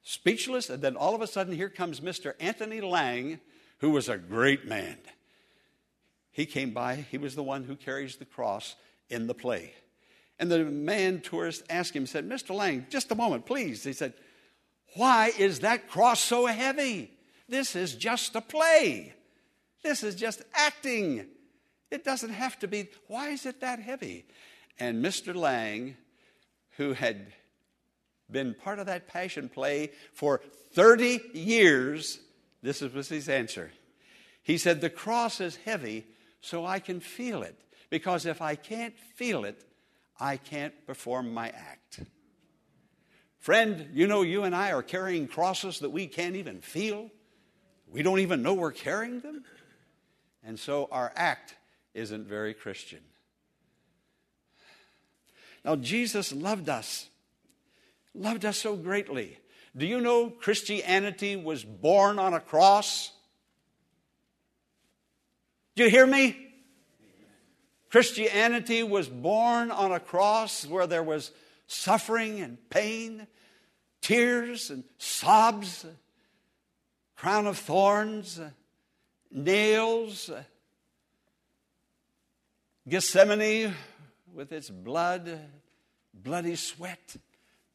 speechless. 0.02 0.70
And 0.70 0.82
then 0.82 0.96
all 0.96 1.14
of 1.14 1.22
a 1.22 1.26
sudden, 1.26 1.54
here 1.54 1.68
comes 1.68 2.00
Mr. 2.00 2.34
Anthony 2.40 2.80
Lang, 2.80 3.40
who 3.78 3.90
was 3.90 4.08
a 4.08 4.18
great 4.18 4.66
man. 4.66 4.98
He 6.30 6.46
came 6.46 6.72
by, 6.72 6.96
he 7.10 7.18
was 7.18 7.34
the 7.34 7.42
one 7.42 7.64
who 7.64 7.74
carries 7.74 8.16
the 8.16 8.24
cross 8.24 8.76
in 9.08 9.26
the 9.26 9.34
play. 9.34 9.74
And 10.38 10.50
the 10.50 10.64
man 10.64 11.20
tourist 11.20 11.64
asked 11.68 11.94
him, 11.94 12.06
said, 12.06 12.28
Mr. 12.28 12.54
Lang, 12.54 12.86
just 12.90 13.10
a 13.10 13.14
moment, 13.14 13.46
please. 13.46 13.82
He 13.82 13.92
said, 13.92 14.14
Why 14.94 15.32
is 15.36 15.60
that 15.60 15.88
cross 15.88 16.20
so 16.20 16.46
heavy? 16.46 17.10
This 17.48 17.74
is 17.74 17.94
just 17.94 18.36
a 18.36 18.40
play. 18.40 19.14
This 19.82 20.02
is 20.02 20.14
just 20.14 20.42
acting. 20.54 21.26
It 21.90 22.04
doesn't 22.04 22.30
have 22.30 22.58
to 22.60 22.68
be. 22.68 22.88
Why 23.06 23.30
is 23.30 23.46
it 23.46 23.60
that 23.60 23.80
heavy? 23.80 24.26
And 24.78 25.04
Mr. 25.04 25.34
Lang, 25.34 25.96
who 26.76 26.92
had 26.92 27.32
been 28.30 28.54
part 28.54 28.78
of 28.78 28.86
that 28.86 29.08
passion 29.08 29.48
play 29.48 29.90
for 30.12 30.40
30 30.74 31.20
years, 31.32 32.20
this 32.62 32.80
was 32.80 33.08
his 33.08 33.28
answer. 33.28 33.72
He 34.42 34.58
said, 34.58 34.80
The 34.80 34.90
cross 34.90 35.40
is 35.40 35.56
heavy 35.56 36.06
so 36.40 36.64
I 36.64 36.78
can 36.78 37.00
feel 37.00 37.42
it. 37.42 37.56
Because 37.90 38.26
if 38.26 38.42
I 38.42 38.54
can't 38.54 38.98
feel 38.98 39.44
it, 39.44 39.64
I 40.20 40.36
can't 40.36 40.74
perform 40.86 41.32
my 41.32 41.48
act. 41.48 42.00
Friend, 43.38 43.88
you 43.94 44.06
know, 44.06 44.22
you 44.22 44.42
and 44.42 44.54
I 44.54 44.72
are 44.72 44.82
carrying 44.82 45.28
crosses 45.28 45.78
that 45.80 45.90
we 45.90 46.06
can't 46.06 46.36
even 46.36 46.60
feel. 46.60 47.10
We 47.86 48.02
don't 48.02 48.18
even 48.18 48.42
know 48.42 48.54
we're 48.54 48.72
carrying 48.72 49.20
them. 49.20 49.44
And 50.44 50.58
so 50.58 50.88
our 50.90 51.12
act 51.14 51.54
isn't 51.94 52.26
very 52.26 52.54
Christian. 52.54 53.00
Now, 55.64 55.76
Jesus 55.76 56.32
loved 56.32 56.68
us, 56.68 57.08
loved 58.14 58.44
us 58.44 58.58
so 58.58 58.76
greatly. 58.76 59.38
Do 59.76 59.86
you 59.86 60.00
know 60.00 60.30
Christianity 60.30 61.36
was 61.36 61.64
born 61.64 62.18
on 62.18 62.34
a 62.34 62.40
cross? 62.40 63.12
Do 65.76 65.84
you 65.84 65.90
hear 65.90 66.06
me? 66.06 66.47
Christianity 67.90 68.82
was 68.82 69.08
born 69.08 69.70
on 69.70 69.92
a 69.92 70.00
cross 70.00 70.66
where 70.66 70.86
there 70.86 71.02
was 71.02 71.32
suffering 71.66 72.40
and 72.40 72.58
pain, 72.70 73.26
tears 74.00 74.70
and 74.70 74.84
sobs, 74.98 75.86
crown 77.16 77.46
of 77.46 77.56
thorns, 77.56 78.40
nails, 79.30 80.30
Gethsemane 82.88 83.74
with 84.34 84.52
its 84.52 84.70
blood, 84.70 85.38
bloody 86.14 86.56
sweat. 86.56 87.16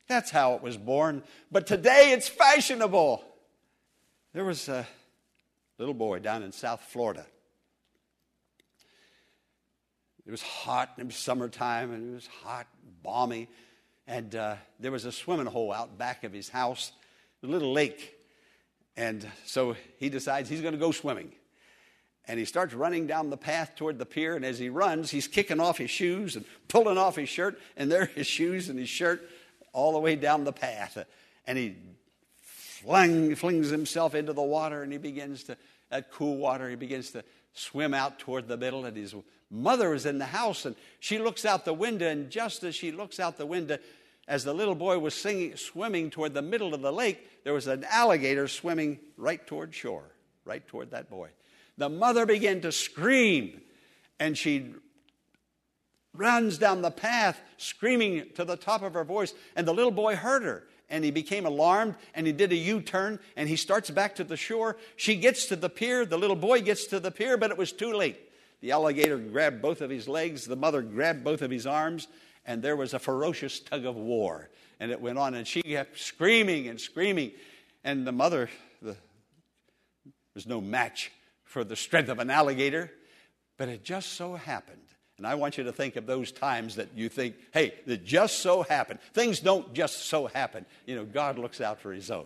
That's 0.08 0.32
how 0.32 0.54
it 0.54 0.62
was 0.62 0.78
born. 0.78 1.24
But 1.52 1.68
today 1.68 2.12
it's 2.12 2.28
fashionable. 2.28 3.24
There 4.34 4.46
was 4.46 4.68
a 4.70 4.88
little 5.78 5.94
boy 5.94 6.20
down 6.20 6.42
in 6.44 6.52
South 6.52 6.82
Florida 6.82 7.26
it 10.26 10.32
was 10.32 10.42
hot, 10.42 10.94
it 10.98 11.06
was 11.06 11.16
summertime, 11.16 11.92
and 11.92 12.12
it 12.12 12.16
was 12.16 12.30
hot, 12.44 12.68
balmy. 13.02 13.50
And 14.08 14.36
uh, 14.36 14.56
there 14.80 14.92
was 14.92 15.06
a 15.06 15.12
swimming 15.12 15.46
hole 15.46 15.72
out 15.72 15.98
back 15.98 16.24
of 16.24 16.34
his 16.34 16.50
house, 16.50 16.92
a 17.44 17.48
little 17.48 17.74
lake. 17.74 18.16
And 18.96 19.26
so 19.46 19.76
he 19.98 20.10
decides 20.10 20.50
he's 20.50 20.62
going 20.62 20.74
to 20.74 20.80
go 20.80 20.92
swimming. 20.92 21.32
And 22.26 22.40
he 22.40 22.46
starts 22.46 22.74
running 22.74 23.06
down 23.06 23.30
the 23.30 23.38
path 23.38 23.76
toward 23.76 24.00
the 24.00 24.06
pier. 24.06 24.36
And 24.36 24.46
as 24.46 24.60
he 24.60 24.70
runs, 24.70 25.12
he's 25.12 25.28
kicking 25.28 25.60
off 25.60 25.78
his 25.78 25.90
shoes 25.90 26.36
and 26.36 26.46
pulling 26.70 26.98
off 26.98 27.18
his 27.18 27.28
shirt. 27.28 27.60
And 27.76 27.92
there 27.92 28.06
his 28.06 28.28
shoes 28.28 28.70
and 28.70 28.80
his 28.80 28.90
shirt 28.90 29.30
all 29.74 29.92
the 29.92 30.00
way 30.00 30.16
down 30.16 30.46
the 30.46 30.54
path. 30.54 30.98
And 31.46 31.58
he 31.58 31.76
fling, 32.84 33.36
flings 33.36 33.70
himself 33.70 34.16
into 34.16 34.32
the 34.32 34.42
water 34.42 34.84
and 34.84 34.92
he 34.92 34.98
begins 34.98 35.44
to 35.46 35.58
that 35.94 36.12
cool 36.12 36.38
water. 36.38 36.68
He 36.72 36.76
begins 36.76 37.12
to 37.12 37.24
swim 37.54 37.94
out 37.94 38.18
toward 38.18 38.48
the 38.48 38.58
middle, 38.58 38.86
and 38.86 38.98
his 38.98 39.14
mother 39.52 39.92
was 39.92 40.08
in 40.08 40.18
the 40.18 40.26
house, 40.26 40.66
and 40.66 40.76
she 41.00 41.20
looks 41.20 41.46
out 41.46 41.66
the 41.66 41.74
window, 41.74 42.08
and 42.08 42.32
just 42.32 42.64
as 42.64 42.74
she 42.74 42.92
looks 42.92 43.20
out 43.20 43.38
the 43.38 43.46
window, 43.46 43.78
as 44.28 44.44
the 44.44 44.56
little 44.56 44.74
boy 44.74 44.98
was 44.98 45.14
singing, 45.14 45.56
swimming 45.56 46.10
toward 46.10 46.34
the 46.34 46.42
middle 46.42 46.74
of 46.74 46.82
the 46.82 46.92
lake, 46.92 47.44
there 47.44 47.54
was 47.54 47.68
an 47.68 47.86
alligator 47.92 48.48
swimming 48.48 48.98
right 49.18 49.46
toward 49.46 49.76
shore, 49.76 50.06
right 50.46 50.68
toward 50.68 50.90
that 50.92 51.12
boy. 51.12 51.30
The 51.78 51.90
mother 51.90 52.26
began 52.26 52.62
to 52.62 52.72
scream, 52.72 53.62
and 54.20 54.36
she 54.36 54.74
runs 56.16 56.58
down 56.58 56.82
the 56.82 56.90
path, 56.90 57.40
screaming 57.58 58.32
to 58.34 58.46
the 58.46 58.58
top 58.58 58.82
of 58.82 58.96
her 58.96 59.04
voice, 59.04 59.36
and 59.56 59.68
the 59.68 59.76
little 59.76 59.92
boy 59.92 60.16
heard 60.16 60.42
her. 60.42 60.64
And 60.90 61.04
he 61.04 61.12
became 61.12 61.46
alarmed 61.46 61.96
and 62.14 62.28
he 62.28 62.34
did 62.34 62.52
a 62.52 62.56
U 62.56 62.82
turn 62.82 63.20
and 63.36 63.50
he 63.50 63.56
starts 63.56 63.90
back 63.90 64.16
to 64.16 64.24
the 64.24 64.38
shore. 64.38 64.78
She 64.96 65.16
gets 65.16 65.48
to 65.48 65.56
the 65.56 65.70
pier, 65.70 66.06
the 66.06 66.18
little 66.18 66.36
boy 66.36 66.62
gets 66.62 66.86
to 66.88 67.00
the 67.00 67.12
pier, 67.12 67.38
but 67.38 67.52
it 67.52 67.58
was 67.58 67.72
too 67.72 67.94
late. 67.94 68.20
The 68.62 68.72
alligator 68.72 69.18
grabbed 69.18 69.62
both 69.62 69.82
of 69.82 69.90
his 69.90 70.08
legs, 70.08 70.46
the 70.46 70.56
mother 70.56 70.82
grabbed 70.82 71.24
both 71.24 71.42
of 71.42 71.52
his 71.52 71.68
arms, 71.68 72.08
and 72.46 72.62
there 72.62 72.76
was 72.76 72.94
a 72.94 73.00
ferocious 73.00 73.60
tug 73.60 73.86
of 73.86 73.96
war. 73.96 74.50
And 74.80 74.92
it 74.92 75.02
went 75.02 75.18
on, 75.18 75.34
and 75.34 75.48
she 75.48 75.62
kept 75.62 76.00
screaming 76.00 76.68
and 76.68 76.80
screaming. 76.80 77.32
And 77.84 78.08
the 78.08 78.12
mother, 78.12 78.50
the, 78.82 78.96
was 80.34 80.48
no 80.48 80.62
match 80.62 81.12
for 81.44 81.64
the 81.64 81.76
strength 81.76 82.10
of 82.10 82.20
an 82.20 82.30
alligator, 82.30 82.92
but 83.58 83.70
it 83.70 83.84
just 83.84 84.14
so 84.14 84.36
happened. 84.36 84.83
And 85.18 85.28
I 85.28 85.36
want 85.36 85.58
you 85.58 85.64
to 85.66 85.72
think 85.72 85.96
of 85.96 86.06
those 86.06 86.32
times 86.32 86.76
that 86.76 86.90
you 86.96 87.08
think, 87.08 87.36
hey, 87.54 87.76
that 87.86 88.04
just 88.04 88.40
so 88.40 88.64
happened. 88.64 89.00
Things 89.14 89.40
don't 89.40 89.74
just 89.74 90.06
so 90.08 90.28
happen. 90.28 90.66
You 90.86 90.96
know, 90.96 91.06
God 91.06 91.38
looks 91.38 91.62
out 91.62 91.80
for 91.80 91.94
his 91.94 92.10
own. 92.10 92.26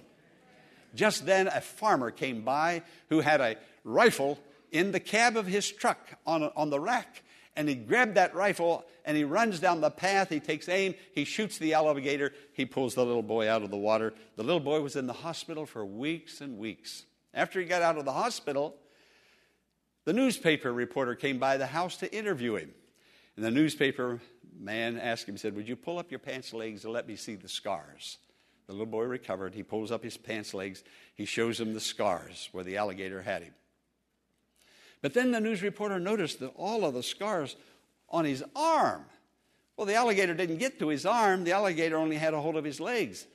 Just 0.95 1.25
then, 1.25 1.47
a 1.47 1.61
farmer 1.61 2.11
came 2.11 2.43
by 2.43 2.81
who 3.09 3.19
had 3.19 3.41
a 3.41 3.57
rifle 3.83 4.39
in 4.71 4.91
the 4.91 4.99
cab 4.99 5.35
of 5.35 5.45
his 5.45 5.69
truck 5.69 5.99
on, 6.25 6.43
on 6.55 6.69
the 6.69 6.79
rack. 6.79 7.23
And 7.55 7.67
he 7.67 7.75
grabbed 7.75 8.15
that 8.15 8.35
rifle 8.35 8.85
and 9.03 9.17
he 9.17 9.23
runs 9.23 9.59
down 9.59 9.81
the 9.81 9.89
path. 9.89 10.29
He 10.29 10.39
takes 10.39 10.69
aim. 10.69 10.95
He 11.13 11.25
shoots 11.25 11.57
the 11.57 11.73
alligator. 11.73 12.33
He 12.53 12.65
pulls 12.65 12.95
the 12.95 13.05
little 13.05 13.23
boy 13.23 13.49
out 13.49 13.63
of 13.63 13.71
the 13.71 13.77
water. 13.77 14.13
The 14.35 14.43
little 14.43 14.59
boy 14.59 14.81
was 14.81 14.95
in 14.95 15.07
the 15.07 15.13
hospital 15.13 15.65
for 15.65 15.85
weeks 15.85 16.39
and 16.39 16.57
weeks. 16.57 17.05
After 17.33 17.59
he 17.59 17.65
got 17.65 17.81
out 17.81 17.97
of 17.97 18.05
the 18.05 18.13
hospital, 18.13 18.75
the 20.07 20.13
newspaper 20.13 20.71
reporter 20.71 21.15
came 21.15 21.37
by 21.37 21.57
the 21.57 21.65
house 21.65 21.97
to 21.97 22.15
interview 22.15 22.55
him. 22.55 22.71
And 23.35 23.43
the 23.43 23.51
newspaper 23.51 24.21
man 24.57 24.97
asked 24.97 25.27
him, 25.27 25.35
he 25.35 25.37
said, 25.39 25.53
Would 25.53 25.67
you 25.67 25.75
pull 25.75 25.99
up 25.99 26.11
your 26.11 26.19
pants 26.21 26.53
legs 26.53 26.85
and 26.85 26.93
let 26.93 27.09
me 27.09 27.17
see 27.17 27.35
the 27.35 27.49
scars? 27.49 28.17
The 28.67 28.71
little 28.71 28.85
boy 28.85 29.03
recovered. 29.03 29.53
He 29.53 29.63
pulls 29.63 29.91
up 29.91 30.05
his 30.05 30.15
pants 30.15 30.53
legs. 30.53 30.81
He 31.13 31.25
shows 31.25 31.59
him 31.59 31.73
the 31.73 31.81
scars 31.81 32.47
where 32.53 32.63
the 32.63 32.77
alligator 32.77 33.21
had 33.21 33.41
him. 33.41 33.53
But 35.01 35.13
then 35.13 35.31
the 35.31 35.41
news 35.41 35.61
reporter 35.61 35.99
noticed 35.99 36.39
that 36.39 36.53
all 36.55 36.85
of 36.85 36.93
the 36.93 37.03
scars 37.03 37.57
on 38.07 38.23
his 38.23 38.45
arm. 38.55 39.03
Well, 39.75 39.87
the 39.87 39.95
alligator 39.95 40.33
didn't 40.33 40.59
get 40.59 40.79
to 40.79 40.87
his 40.87 41.05
arm, 41.05 41.43
the 41.43 41.51
alligator 41.51 41.97
only 41.97 42.15
had 42.15 42.33
a 42.33 42.39
hold 42.39 42.55
of 42.55 42.63
his 42.63 42.79
legs. 42.79 43.27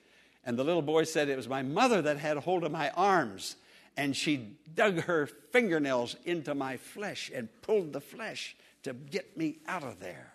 And 0.43 0.59
the 0.59 0.65
little 0.65 0.81
boy 0.81 1.05
said, 1.05 1.29
It 1.29 1.37
was 1.37 1.51
my 1.51 1.61
mother 1.61 2.01
that 2.01 2.17
had 2.17 2.39
a 2.39 2.41
hold 2.41 2.65
of 2.65 2.73
my 2.73 2.89
arms 2.93 3.57
and 3.97 4.17
she 4.17 4.57
dug 4.75 5.01
her 5.01 5.27
fingernails 5.27 6.17
into 6.25 6.55
my 6.55 6.77
flesh 6.77 7.31
and 7.35 7.49
pulled 7.63 7.93
the 7.93 8.01
flesh 8.01 8.57
to 8.83 8.93
get 8.93 9.37
me 9.37 9.59
out 9.67 9.83
of 9.83 10.01
there. 10.01 10.33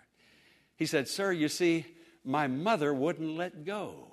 He 0.76 0.86
said, 0.86 1.08
Sir, 1.08 1.32
you 1.32 1.48
see, 1.48 1.86
my 2.24 2.46
mother 2.46 2.94
wouldn't 2.94 3.36
let 3.36 3.64
go. 3.64 4.12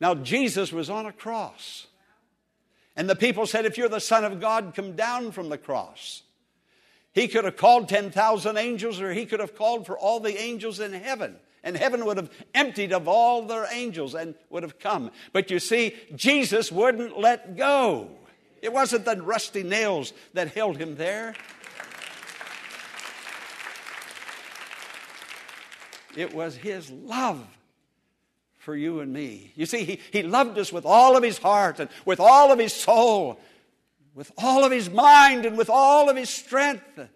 Now, 0.00 0.14
Jesus 0.14 0.72
was 0.72 0.88
on 0.88 1.06
a 1.06 1.12
cross. 1.12 1.86
And 2.96 3.08
the 3.08 3.16
people 3.16 3.46
said, 3.46 3.66
If 3.66 3.76
you're 3.76 3.88
the 3.88 4.00
Son 4.00 4.24
of 4.24 4.40
God, 4.40 4.72
come 4.74 4.96
down 4.96 5.32
from 5.32 5.48
the 5.48 5.58
cross. 5.58 6.22
He 7.12 7.28
could 7.28 7.44
have 7.44 7.56
called 7.56 7.88
10,000 7.88 8.56
angels, 8.56 9.00
or 9.00 9.12
he 9.12 9.26
could 9.26 9.40
have 9.40 9.56
called 9.56 9.86
for 9.86 9.98
all 9.98 10.20
the 10.20 10.40
angels 10.40 10.78
in 10.80 10.92
heaven 10.92 11.36
and 11.62 11.76
heaven 11.76 12.04
would 12.04 12.16
have 12.16 12.30
emptied 12.54 12.92
of 12.92 13.08
all 13.08 13.42
their 13.42 13.66
angels 13.70 14.14
and 14.14 14.34
would 14.50 14.62
have 14.62 14.78
come. 14.78 15.10
But 15.32 15.50
you 15.50 15.58
see, 15.58 15.94
Jesus 16.14 16.70
wouldn't 16.70 17.18
let 17.18 17.56
go. 17.56 18.10
It 18.62 18.72
wasn't 18.72 19.04
the 19.04 19.20
rusty 19.20 19.62
nails 19.62 20.12
that 20.34 20.54
held 20.54 20.76
him 20.78 20.96
there. 20.96 21.34
It 26.16 26.34
was 26.34 26.56
his 26.56 26.90
love 26.90 27.46
for 28.56 28.74
you 28.74 29.00
and 29.00 29.12
me. 29.12 29.52
You 29.54 29.66
see, 29.66 29.84
he, 29.84 30.00
he 30.12 30.22
loved 30.22 30.58
us 30.58 30.72
with 30.72 30.84
all 30.84 31.16
of 31.16 31.22
his 31.22 31.38
heart 31.38 31.78
and 31.80 31.88
with 32.04 32.18
all 32.18 32.50
of 32.50 32.58
his 32.58 32.72
soul, 32.72 33.38
with 34.14 34.32
all 34.36 34.64
of 34.64 34.72
his 34.72 34.90
mind 34.90 35.46
and 35.46 35.56
with 35.56 35.70
all 35.70 36.10
of 36.10 36.16
his 36.16 36.28
strength. 36.28 37.08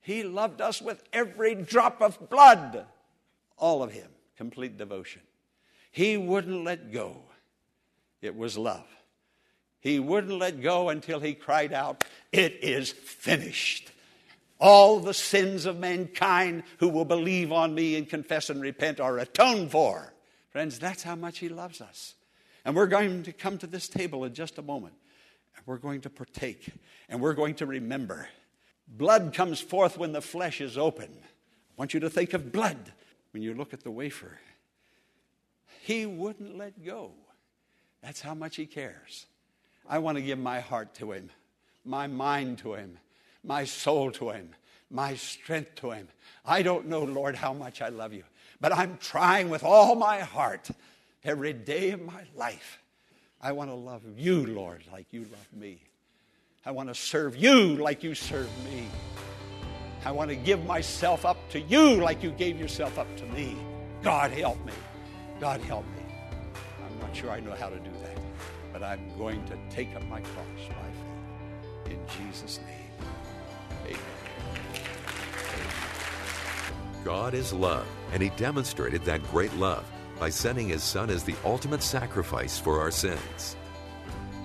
He 0.00 0.24
loved 0.24 0.60
us 0.60 0.82
with 0.82 1.02
every 1.12 1.54
drop 1.54 2.02
of 2.02 2.28
blood 2.28 2.86
all 3.60 3.82
of 3.82 3.92
him, 3.92 4.08
complete 4.36 4.76
devotion. 4.76 5.22
He 5.92 6.16
wouldn't 6.16 6.64
let 6.64 6.92
go. 6.92 7.16
It 8.20 8.36
was 8.36 8.58
love. 8.58 8.86
He 9.80 9.98
wouldn't 9.98 10.38
let 10.38 10.60
go 10.60 10.88
until 10.88 11.20
he 11.20 11.34
cried 11.34 11.72
out, 11.72 12.04
It 12.32 12.58
is 12.62 12.90
finished. 12.90 13.90
All 14.58 15.00
the 15.00 15.14
sins 15.14 15.64
of 15.64 15.78
mankind 15.78 16.64
who 16.78 16.88
will 16.88 17.06
believe 17.06 17.50
on 17.50 17.74
me 17.74 17.96
and 17.96 18.08
confess 18.08 18.50
and 18.50 18.60
repent 18.60 19.00
are 19.00 19.18
atoned 19.18 19.70
for. 19.70 20.12
Friends, 20.50 20.78
that's 20.78 21.02
how 21.02 21.14
much 21.14 21.38
he 21.38 21.48
loves 21.48 21.80
us. 21.80 22.14
And 22.64 22.76
we're 22.76 22.86
going 22.86 23.22
to 23.22 23.32
come 23.32 23.56
to 23.58 23.66
this 23.66 23.88
table 23.88 24.24
in 24.24 24.34
just 24.34 24.58
a 24.58 24.62
moment. 24.62 24.94
And 25.56 25.66
we're 25.66 25.78
going 25.78 26.02
to 26.02 26.10
partake. 26.10 26.68
And 27.08 27.22
we're 27.22 27.32
going 27.32 27.54
to 27.56 27.66
remember. 27.66 28.28
Blood 28.86 29.32
comes 29.32 29.60
forth 29.60 29.96
when 29.96 30.12
the 30.12 30.20
flesh 30.20 30.60
is 30.60 30.76
open. 30.76 31.08
I 31.10 31.72
want 31.76 31.94
you 31.94 32.00
to 32.00 32.10
think 32.10 32.34
of 32.34 32.52
blood 32.52 32.92
when 33.32 33.42
you 33.42 33.54
look 33.54 33.72
at 33.72 33.82
the 33.82 33.90
wafer, 33.90 34.38
he 35.82 36.06
wouldn't 36.06 36.56
let 36.56 36.84
go. 36.84 37.12
That's 38.02 38.20
how 38.20 38.34
much 38.34 38.56
he 38.56 38.66
cares. 38.66 39.26
I 39.88 39.98
want 39.98 40.16
to 40.16 40.22
give 40.22 40.38
my 40.38 40.60
heart 40.60 40.94
to 40.94 41.12
him, 41.12 41.30
my 41.84 42.06
mind 42.06 42.58
to 42.58 42.74
him, 42.74 42.98
my 43.42 43.64
soul 43.64 44.10
to 44.12 44.30
him, 44.30 44.50
my 44.90 45.14
strength 45.14 45.74
to 45.76 45.90
him. 45.90 46.08
I 46.44 46.62
don't 46.62 46.86
know, 46.86 47.02
Lord, 47.02 47.34
how 47.36 47.52
much 47.52 47.80
I 47.82 47.88
love 47.88 48.12
you, 48.12 48.24
but 48.60 48.72
I'm 48.72 48.98
trying 48.98 49.50
with 49.50 49.64
all 49.64 49.94
my 49.94 50.20
heart 50.20 50.70
every 51.24 51.52
day 51.52 51.90
of 51.90 52.02
my 52.02 52.22
life. 52.36 52.78
I 53.40 53.52
want 53.52 53.70
to 53.70 53.74
love 53.74 54.02
you, 54.16 54.46
Lord, 54.46 54.84
like 54.92 55.06
you 55.12 55.20
love 55.20 55.48
me. 55.54 55.80
I 56.64 56.72
want 56.72 56.88
to 56.88 56.94
serve 56.94 57.36
you 57.36 57.76
like 57.76 58.02
you 58.02 58.14
serve 58.14 58.50
me. 58.64 58.86
I 60.04 60.12
want 60.12 60.30
to 60.30 60.36
give 60.36 60.64
myself 60.64 61.26
up 61.26 61.36
to 61.50 61.60
you 61.60 61.96
like 61.96 62.22
you 62.22 62.30
gave 62.30 62.58
yourself 62.58 62.98
up 62.98 63.14
to 63.18 63.26
me. 63.26 63.56
God 64.02 64.30
help 64.30 64.64
me. 64.64 64.72
God 65.40 65.60
help 65.60 65.84
me. 65.96 66.02
I'm 66.84 66.98
not 67.00 67.14
sure 67.14 67.30
I 67.30 67.40
know 67.40 67.54
how 67.54 67.68
to 67.68 67.78
do 67.78 67.90
that, 68.02 68.18
but 68.72 68.82
I'm 68.82 69.00
going 69.18 69.44
to 69.46 69.58
take 69.68 69.94
up 69.94 70.02
my 70.08 70.20
cross 70.20 70.46
by 70.68 70.74
faith. 71.84 71.92
In 71.92 72.00
Jesus' 72.18 72.60
name, 72.66 73.08
amen. 73.86 73.98
God 77.04 77.34
is 77.34 77.52
love, 77.52 77.86
and 78.12 78.22
He 78.22 78.30
demonstrated 78.30 79.04
that 79.04 79.22
great 79.30 79.54
love 79.56 79.84
by 80.18 80.30
sending 80.30 80.68
His 80.68 80.82
Son 80.82 81.10
as 81.10 81.24
the 81.24 81.34
ultimate 81.44 81.82
sacrifice 81.82 82.58
for 82.58 82.80
our 82.80 82.90
sins. 82.90 83.56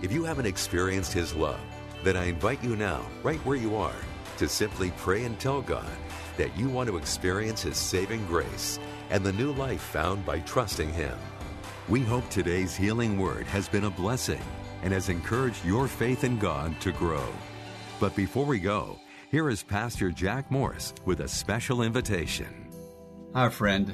If 0.02 0.12
you 0.12 0.24
haven't 0.24 0.48
experienced 0.48 1.14
His 1.14 1.34
love, 1.34 1.60
then 2.04 2.18
I 2.18 2.26
invite 2.26 2.64
you 2.64 2.76
now, 2.76 3.06
right 3.24 3.40
where 3.46 3.58
you 3.58 3.76
are, 3.76 3.96
to 4.38 4.48
simply 4.50 4.92
pray 4.98 5.24
and 5.24 5.40
tell 5.40 5.62
God 5.62 5.98
that 6.38 6.58
you 6.58 6.70
want 6.70 6.90
to 6.90 6.98
experience 6.98 7.62
His 7.62 7.78
saving 7.78 8.26
grace 8.28 8.80
and 9.10 9.24
the 9.24 9.34
new 9.34 9.52
life 9.54 9.82
found 9.82 10.26
by 10.26 10.40
trusting 10.40 10.92
Him. 10.92 11.18
We 11.88 12.02
hope 12.02 12.30
today's 12.30 12.76
healing 12.76 13.18
word 13.18 13.46
has 13.48 13.70
been 13.70 13.86
a 13.86 13.90
blessing 13.90 14.42
and 14.84 14.94
has 14.94 15.10
encouraged 15.10 15.66
your 15.66 15.88
faith 15.88 16.24
in 16.24 16.38
God 16.38 16.80
to 16.82 16.92
grow. 16.92 17.28
But 18.00 18.16
before 18.16 18.46
we 18.46 18.60
go, 18.60 19.00
here 19.32 19.50
is 19.50 19.64
Pastor 19.64 20.12
Jack 20.12 20.52
Morris 20.52 20.94
with 21.06 21.22
a 21.22 21.28
special 21.28 21.82
invitation. 21.82 22.70
Hi, 23.34 23.50
friend. 23.50 23.94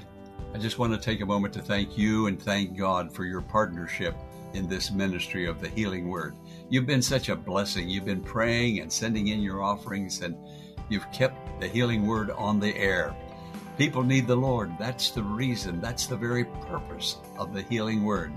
I 0.54 0.58
just 0.58 0.80
want 0.80 0.94
to 0.94 1.00
take 1.00 1.22
a 1.22 1.26
moment 1.26 1.54
to 1.54 1.62
thank 1.62 1.98
you 1.98 2.28
and 2.28 2.42
thank 2.42 2.78
God 2.78 3.14
for 3.14 3.26
your 3.26 3.42
partnership 3.42 4.16
in 4.54 4.68
this 4.68 4.92
ministry 4.92 5.46
of 5.46 5.62
the 5.62 5.70
healing 5.70 6.10
word. 6.10 6.36
You've 6.72 6.86
been 6.86 7.02
such 7.02 7.28
a 7.28 7.36
blessing. 7.36 7.90
You've 7.90 8.06
been 8.06 8.22
praying 8.22 8.80
and 8.80 8.90
sending 8.90 9.28
in 9.28 9.42
your 9.42 9.62
offerings, 9.62 10.22
and 10.22 10.38
you've 10.88 11.12
kept 11.12 11.60
the 11.60 11.68
healing 11.68 12.08
word 12.08 12.32
on 12.32 12.62
the 12.62 12.74
air. 12.78 13.14
People 13.78 14.04
need 14.04 14.26
the 14.26 14.38
Lord. 14.38 14.72
That's 14.80 15.12
the 15.12 15.22
reason, 15.22 15.82
that's 15.82 16.08
the 16.08 16.16
very 16.16 16.46
purpose 16.46 17.18
of 17.38 17.54
the 17.54 17.64
healing 17.64 18.06
word. 18.06 18.32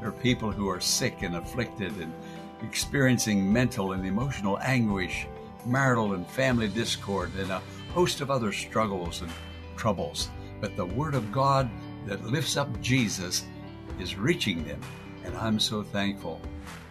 There 0.00 0.08
are 0.08 0.12
people 0.12 0.50
who 0.50 0.66
are 0.70 0.80
sick 0.80 1.20
and 1.20 1.36
afflicted 1.36 1.94
and 1.98 2.14
experiencing 2.62 3.52
mental 3.52 3.92
and 3.92 4.06
emotional 4.06 4.58
anguish, 4.60 5.26
marital 5.66 6.14
and 6.14 6.26
family 6.26 6.68
discord, 6.68 7.34
and 7.34 7.50
a 7.50 7.60
host 7.92 8.22
of 8.22 8.30
other 8.30 8.50
struggles 8.50 9.20
and 9.20 9.30
troubles. 9.76 10.30
But 10.62 10.74
the 10.74 10.86
Word 10.86 11.14
of 11.14 11.30
God 11.30 11.68
that 12.06 12.24
lifts 12.24 12.56
up 12.56 12.80
Jesus 12.80 13.44
is 14.00 14.16
reaching 14.16 14.64
them 14.64 14.80
and 15.28 15.36
I'm 15.36 15.60
so 15.60 15.82
thankful. 15.82 16.40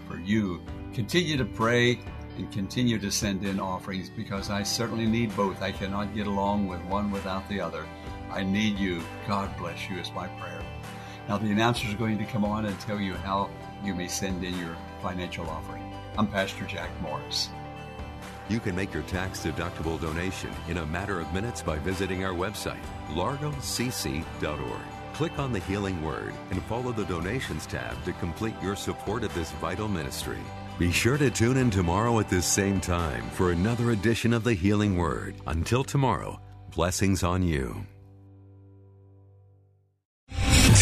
For 0.07 0.17
you. 0.17 0.61
Continue 0.93 1.37
to 1.37 1.45
pray 1.45 1.99
and 2.37 2.51
continue 2.51 2.99
to 2.99 3.11
send 3.11 3.43
in 3.43 3.59
offerings 3.59 4.09
because 4.09 4.49
I 4.49 4.63
certainly 4.63 5.05
need 5.05 5.35
both. 5.35 5.61
I 5.61 5.71
cannot 5.71 6.15
get 6.15 6.27
along 6.27 6.67
with 6.67 6.81
one 6.85 7.11
without 7.11 7.47
the 7.49 7.59
other. 7.59 7.85
I 8.31 8.43
need 8.43 8.77
you. 8.77 9.01
God 9.27 9.55
bless 9.57 9.89
you 9.89 9.97
is 9.97 10.11
my 10.13 10.27
prayer. 10.27 10.61
Now, 11.27 11.37
the 11.37 11.51
announcers 11.51 11.93
are 11.93 11.97
going 11.97 12.17
to 12.19 12.25
come 12.25 12.45
on 12.45 12.65
and 12.65 12.79
tell 12.79 12.99
you 12.99 13.13
how 13.13 13.49
you 13.83 13.93
may 13.93 14.07
send 14.07 14.43
in 14.43 14.57
your 14.57 14.77
financial 15.01 15.49
offering. 15.49 15.83
I'm 16.17 16.27
Pastor 16.27 16.65
Jack 16.65 16.89
Morris. 17.01 17.49
You 18.49 18.59
can 18.59 18.75
make 18.75 18.93
your 18.93 19.03
tax 19.03 19.41
deductible 19.41 19.99
donation 19.99 20.51
in 20.69 20.77
a 20.77 20.85
matter 20.85 21.19
of 21.19 21.33
minutes 21.33 21.61
by 21.61 21.77
visiting 21.79 22.23
our 22.23 22.33
website, 22.33 22.83
largocc.org. 23.09 24.96
Click 25.17 25.39
on 25.39 25.51
the 25.51 25.57
Healing 25.61 26.03
Word 26.03 26.31
and 26.51 26.61
follow 26.65 26.91
the 26.91 27.03
Donations 27.05 27.65
tab 27.65 28.05
to 28.05 28.13
complete 28.13 28.53
your 28.61 28.75
support 28.75 29.23
of 29.23 29.33
this 29.33 29.49
vital 29.53 29.87
ministry. 29.87 30.37
Be 30.77 30.91
sure 30.91 31.17
to 31.17 31.31
tune 31.31 31.57
in 31.57 31.71
tomorrow 31.71 32.19
at 32.19 32.29
this 32.29 32.45
same 32.45 32.79
time 32.79 33.27
for 33.31 33.51
another 33.51 33.89
edition 33.93 34.31
of 34.31 34.43
the 34.43 34.53
Healing 34.53 34.95
Word. 34.95 35.33
Until 35.47 35.83
tomorrow, 35.83 36.39
blessings 36.69 37.23
on 37.23 37.41
you. 37.41 37.83